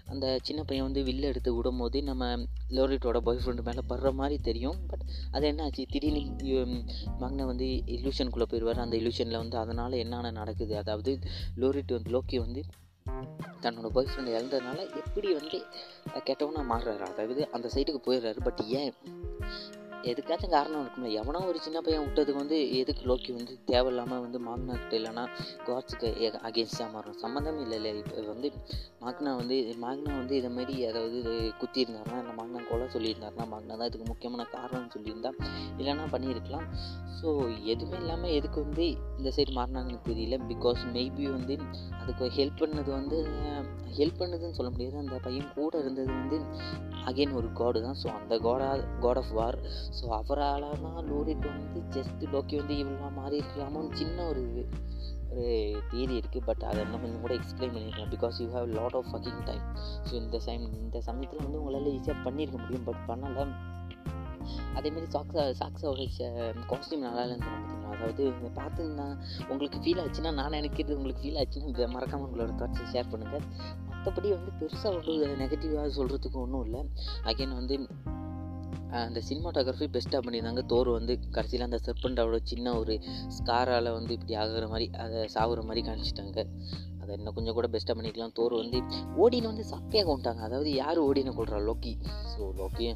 அந்த 0.07 0.27
சின்ன 0.43 0.61
பையன் 0.63 0.87
வந்து 0.89 1.03
வில்ல 1.09 1.31
எடுத்து 1.33 1.51
விடும் 1.55 1.81
போது 1.83 2.03
நம்ம 2.03 2.31
லோரிட்டோட 2.79 3.19
பாய் 3.29 3.41
ஃப்ரெண்டு 3.45 3.65
மேலே 3.69 3.83
படுற 3.89 4.13
மாதிரி 4.21 4.39
தெரியும். 4.49 4.79
பட் 4.87 5.05
அது 5.31 5.47
என்ன 5.47 5.63
ஆச்சு? 5.63 5.87
திடீர்னு 5.91 6.83
மகனை 7.19 7.45
வந்து 7.53 7.69
இல்யூஷனுக்குள்ளே 7.97 8.49
போயிடுவார். 8.53 8.85
அந்த 8.87 8.97
இல்யூஷனில் 8.97 9.43
வந்து 9.45 9.59
அதனால் 9.59 10.01
என்னென்ன 10.03 10.35
நடக்குது? 10.41 10.77
அதாவது 10.77 11.13
லோரிட் 11.57 11.97
வந்து 11.97 12.13
லோக்கி 12.17 12.39
வந்து 12.45 12.63
தன்னோட 13.63 13.87
பாய் 13.89 14.07
ஃப்ரெண்ட் 14.07 14.29
இழந்ததுனால 14.29 14.95
எப்படி 14.95 15.33
வந்து 15.33 15.65
கெட்டவனாக 16.25 16.75
மாறுறாரு? 16.75 17.01
அதாவது 17.01 17.49
அந்த 17.53 17.69
சைட்டுக்கு 17.75 18.01
போயிடுறாரு. 18.07 18.41
பட் 18.45 18.61
ஏன் 18.67 18.93
எதுக்காச்சும் 20.11 20.53
காரணம் 20.57 20.83
இருக்கும்ல. 20.83 21.09
எவனோ 21.21 21.41
ஒரு 21.51 21.59
சின்ன 21.65 21.79
பையன் 21.87 22.05
விட்டதுக்கு 22.05 22.43
வந்து 22.43 22.59
எதுக்கு 22.81 23.03
லோக்கி 23.11 23.31
வந்து 23.37 23.55
தேவையில்லாமல் 23.71 24.23
வந்து 24.25 24.39
மாக்னாக்கிட்ட 24.47 24.95
இல்லைன்னா 24.99 25.25
காட்ஸுக்கு 25.67 26.09
அகேன்ஸ்டாக 26.49 26.89
மாறும். 26.95 27.19
சம்மந்தமே 27.23 27.63
இல்லை 27.65 27.79
இல்லை 27.81 27.93
இப்போ 28.03 28.25
வந்து 28.33 28.51
மாக்னா 29.03 29.33
வந்து 29.41 29.57
மாக்னா 29.85 30.15
வந்து 30.21 30.37
இதை 30.41 30.51
மாதிரி 30.59 30.77
அதாவது 30.91 31.19
குத்தி 31.63 31.81
இல்லை 31.87 32.01
மாக்னா 32.39 32.63
கொலை 32.71 32.87
சொல்லியிருந்தாருன்னா 32.97 33.47
மாக்னா 33.55 33.77
தான் 33.81 33.91
இதுக்கு 33.91 34.09
முக்கியமான 34.13 34.47
காரணம்னு 34.57 34.95
சொல்லியிருந்தா 34.97 35.33
இல்லைன்னா 35.81 36.07
பண்ணியிருக்கலாம். 36.15 36.67
ஸோ 37.19 37.29
எதுவுமே 37.73 37.97
இல்லாமல் 38.03 38.35
எதுக்கு 38.39 38.59
வந்து 38.67 38.85
இந்த 39.19 39.31
சைடு 39.37 39.53
மாறினாங்கன்னு 39.57 40.05
தெரியல. 40.09 40.37
பிகாஸ் 40.51 40.83
மேபி 40.97 41.25
வந்து 41.37 41.55
அதுக்கு 42.01 42.27
ஹெல்ப் 42.39 42.61
பண்ணது 42.63 42.91
வந்து 43.01 43.19
ஹெல்ப் 43.99 44.21
பண்ணதுன்னு 44.21 44.57
சொல்ல 44.59 44.71
முடியாது. 44.75 44.97
அந்த 45.05 45.17
பையன் 45.25 45.49
கூட 45.57 45.73
இருந்தது 45.85 46.11
வந்து 46.21 46.39
அகெயின் 47.11 47.37
ஒரு 47.41 47.49
காடு 47.61 47.79
தான். 47.87 47.99
ஸோ 48.03 48.09
அந்த 48.19 48.35
காடா 48.47 48.69
காட் 49.05 49.21
ஆஃப் 49.23 49.33
வார் 49.39 49.59
ஸோ 49.91 50.07
அவரால் 50.09 50.69
தான் 50.83 51.07
லோரிக்கு 51.11 51.49
வந்து 51.49 51.81
ஜஸ்ட் 51.97 52.23
லோக்கி 52.33 52.57
வந்து 52.57 52.75
இவ்வளோ 52.75 53.13
மாறி 53.13 53.41
இருக்கலாமோன்னு 53.41 53.93
சின்ன 53.93 54.27
ஒரு 54.27 54.67
ஒரு 55.31 55.75
தியரி 55.91 56.15
இருக்குது 56.21 56.45
பட் 56.45 56.63
அதை 56.63 56.85
இன்னும் 56.85 57.21
கூட 57.21 57.35
எக்ஸ்பிளைன் 57.35 57.73
பண்ணியிருக்கலாம் 57.73 58.13
because 58.15 58.43
you 58.43 58.49
have 58.53 58.69
lot 58.69 58.95
of 58.95 59.09
fucking 59.13 59.43
time 59.45 59.65
so 60.11 60.13
இந்த 60.13 60.39
சைம் 60.39 60.73
இந்த 60.73 61.01
சமயத்தில் 61.01 61.43
வந்து 61.43 61.59
உங்களால் 61.59 61.85
ஈஸியாக 61.85 62.25
பண்ணியிருக்க 62.25 62.59
முடியும். 62.59 62.85
பட் 62.85 63.03
பண்ணலை. 63.09 63.47
அதேமாரி 64.75 65.07
சாக்ஸா 65.15 65.51
சாக்ஸாவோட 65.51 66.03
காஸ்டியூம் 66.67 67.05
நல்லா 67.07 67.23
இல்லைன்னு 67.23 67.47
சொல்ல 67.47 67.59
பார்த்தீங்களா 67.59 67.95
அதாவது 67.97 68.27
இதை 68.27 68.51
பார்த்தீங்கன்னா 68.55 69.19
உங்களுக்கு 69.49 69.79
ஃபீல் 69.79 70.01
ஆச்சுன்னா 70.05 70.33
நான் 70.33 70.53
நினைக்கிறது 70.53 70.97
உங்களுக்கு 70.97 71.23
ஃபீல் 71.25 71.41
ஆச்சுன்னா 71.43 71.89
மறக்காமல் 71.89 72.29
உங்களோட 72.29 72.55
தாட்ஸை 72.55 72.87
ஷேர் 72.93 73.11
பண்ணுங்கள் 73.13 73.45
மற்றபடி 73.91 74.29
வந்து 74.31 74.53
பெருசாக 74.61 74.93
ஒரு 74.97 75.37
நெகட்டிவாக 75.37 75.89
சொல்கிறதுக்கு 75.99 76.33
ஒன்றும் 76.33 76.65
இல்லை. 76.65 76.89
அகைன் 77.23 77.55
வந்து 77.55 77.87
அந்த 79.07 79.21
சினிமாட்டோகிராஃபி 79.29 79.87
பெஸ்ட்டாக 79.95 80.21
பண்ணியிருந்தாங்க. 80.27 80.63
தோர் 80.73 80.89
வந்து 80.97 81.15
கடைசியில் 81.37 81.67
அந்த 81.67 81.79
செர்பண்டாவோட 81.87 82.39
சின்ன 82.51 82.75
ஒரு 82.81 82.95
ஸ்காரால் 83.37 83.91
வந்து 83.99 84.13
இப்படி 84.19 84.35
ஆகிற 84.43 84.67
மாதிரி 84.73 84.87
அதை 85.05 85.21
சாகுற 85.37 85.63
மாதிரி 85.69 85.83
காமிச்சிட்டாங்க. 85.89 86.45
அதை 87.03 87.11
இன்னும் 87.19 87.37
கொஞ்சம் 87.37 87.57
கூட 87.59 87.67
பெஸ்ட்டாக 87.75 87.97
பண்ணிக்கலாம். 87.99 88.35
தோர் 88.39 88.55
வந்து 88.63 88.79
ஓடின்னு 89.23 89.51
வந்து 89.53 89.65
சக்கையாக 89.73 90.07
கொண்டாங்க 90.11 90.43
அதாவது 90.49 90.71
யார் 90.83 90.99
ஓடின்னு 91.07 91.33
கொள்றா 91.39 91.61
லோக்கி 91.69 91.95
ஸோ 92.33 92.51
லோக்கி 92.61 92.89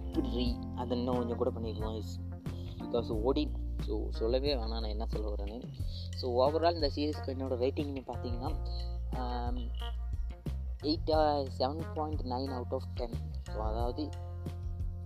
எப்படி 0.00 0.44
அதை 0.82 0.92
இன்னும் 0.98 1.18
கொஞ்சம் 1.20 1.40
கூட 1.42 1.52
பண்ணிக்கலாம். 1.56 1.98
பிகாஸ் 2.84 3.10
ஓடி 3.28 3.44
ஸோ 3.86 3.96
சொல்லவே 4.20 4.50
வேணாம். 4.60 4.82
நான் 4.84 4.94
என்ன 4.94 5.06
சொல்ல 5.14 5.26
வரேன்னு. 5.34 5.58
ஸோ 6.20 6.26
ஓவரால் 6.42 6.78
இந்த 6.78 6.90
சீரீஸ்க்கு 6.96 7.34
என்னோடய 7.34 7.62
ரேட்டிங்னு 7.64 8.04
பார்த்தீங்கன்னா 8.10 8.50
eight 10.88 11.12
seven 11.60 11.84
point 11.96 12.24
nine 12.32 12.52
out 12.56 12.74
of 12.78 12.88
ten 12.98 13.16
so 13.52 13.58
அதாவது 13.70 14.02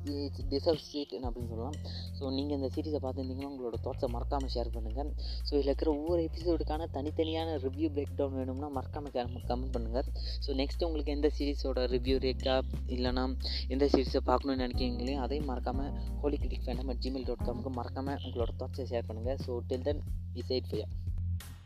இட்ஸ் 0.05 0.45
டிசர்வ்ஸ் 0.51 0.95
இட் 0.95 1.15
அப்படின்னு 1.27 1.49
சொல்லலாம். 1.49 1.77
ஸோ 2.19 2.31
நீங்கள் 2.31 2.57
இந்த 2.57 2.69
சீரிஸை 2.75 3.01
பார்த்துருந்தீங்கன்னா 3.03 3.51
உங்களோட 3.53 3.79
தாட்ஸை 3.85 4.09
மறக்காமல் 4.09 4.53
ஷேர் 4.55 4.71
பண்ணுங்கள் 4.75 5.11
ஸோ 5.47 5.53
இதில் 5.55 5.71
இருக்கிற 5.71 5.91
ஒவ்வொரு 5.91 6.23
எபிசோடுக்கான 6.23 6.89
தனித்தனியான 6.93 7.57
ரிவ்யூ 7.57 7.91
பிரேக் 7.91 8.17
டவுன் 8.17 8.35
வேணும்னா 8.35 8.69
மறக்காமல் 8.69 9.13
கமெண்ட் 9.13 9.75
பண்ணுங்கள் 9.75 10.09
ஸோ 10.47 10.53
நெக்ஸ்ட் 10.53 10.83
உங்களுக்கு 10.83 11.13
எந்த 11.13 11.31
சீரிஸோட 11.39 11.87
ரிவ்யூ 11.87 12.19
ரேக்கா 12.19 12.57
இல்லைனா 12.89 13.27
எந்த 13.69 13.85
சீரிஸை 13.87 14.23
பார்க்கணுன்னு 14.27 14.65
நினைக்கிறீங்களோ 14.67 15.17
அதையும் 15.19 15.47
மறக்காமல் 15.47 15.93
holy 16.21 16.37
critic 16.37 16.67
phenom 16.67 16.89
at 16.89 16.99
Gmail 16.99 17.25
dot 17.25 17.47
காமுக்கு 17.47 17.71
மறக்காமல் 17.71 18.21
உங்களோட 18.25 18.51
தாட்ஸை 18.59 18.87
ஷேர் 18.87 19.07
பண்ணுங்கள் 19.07 19.39
so 19.47 19.61
till 19.69 19.83
then 19.83 20.03
is 20.35 20.51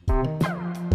thank 0.09 0.77
you 0.77 0.86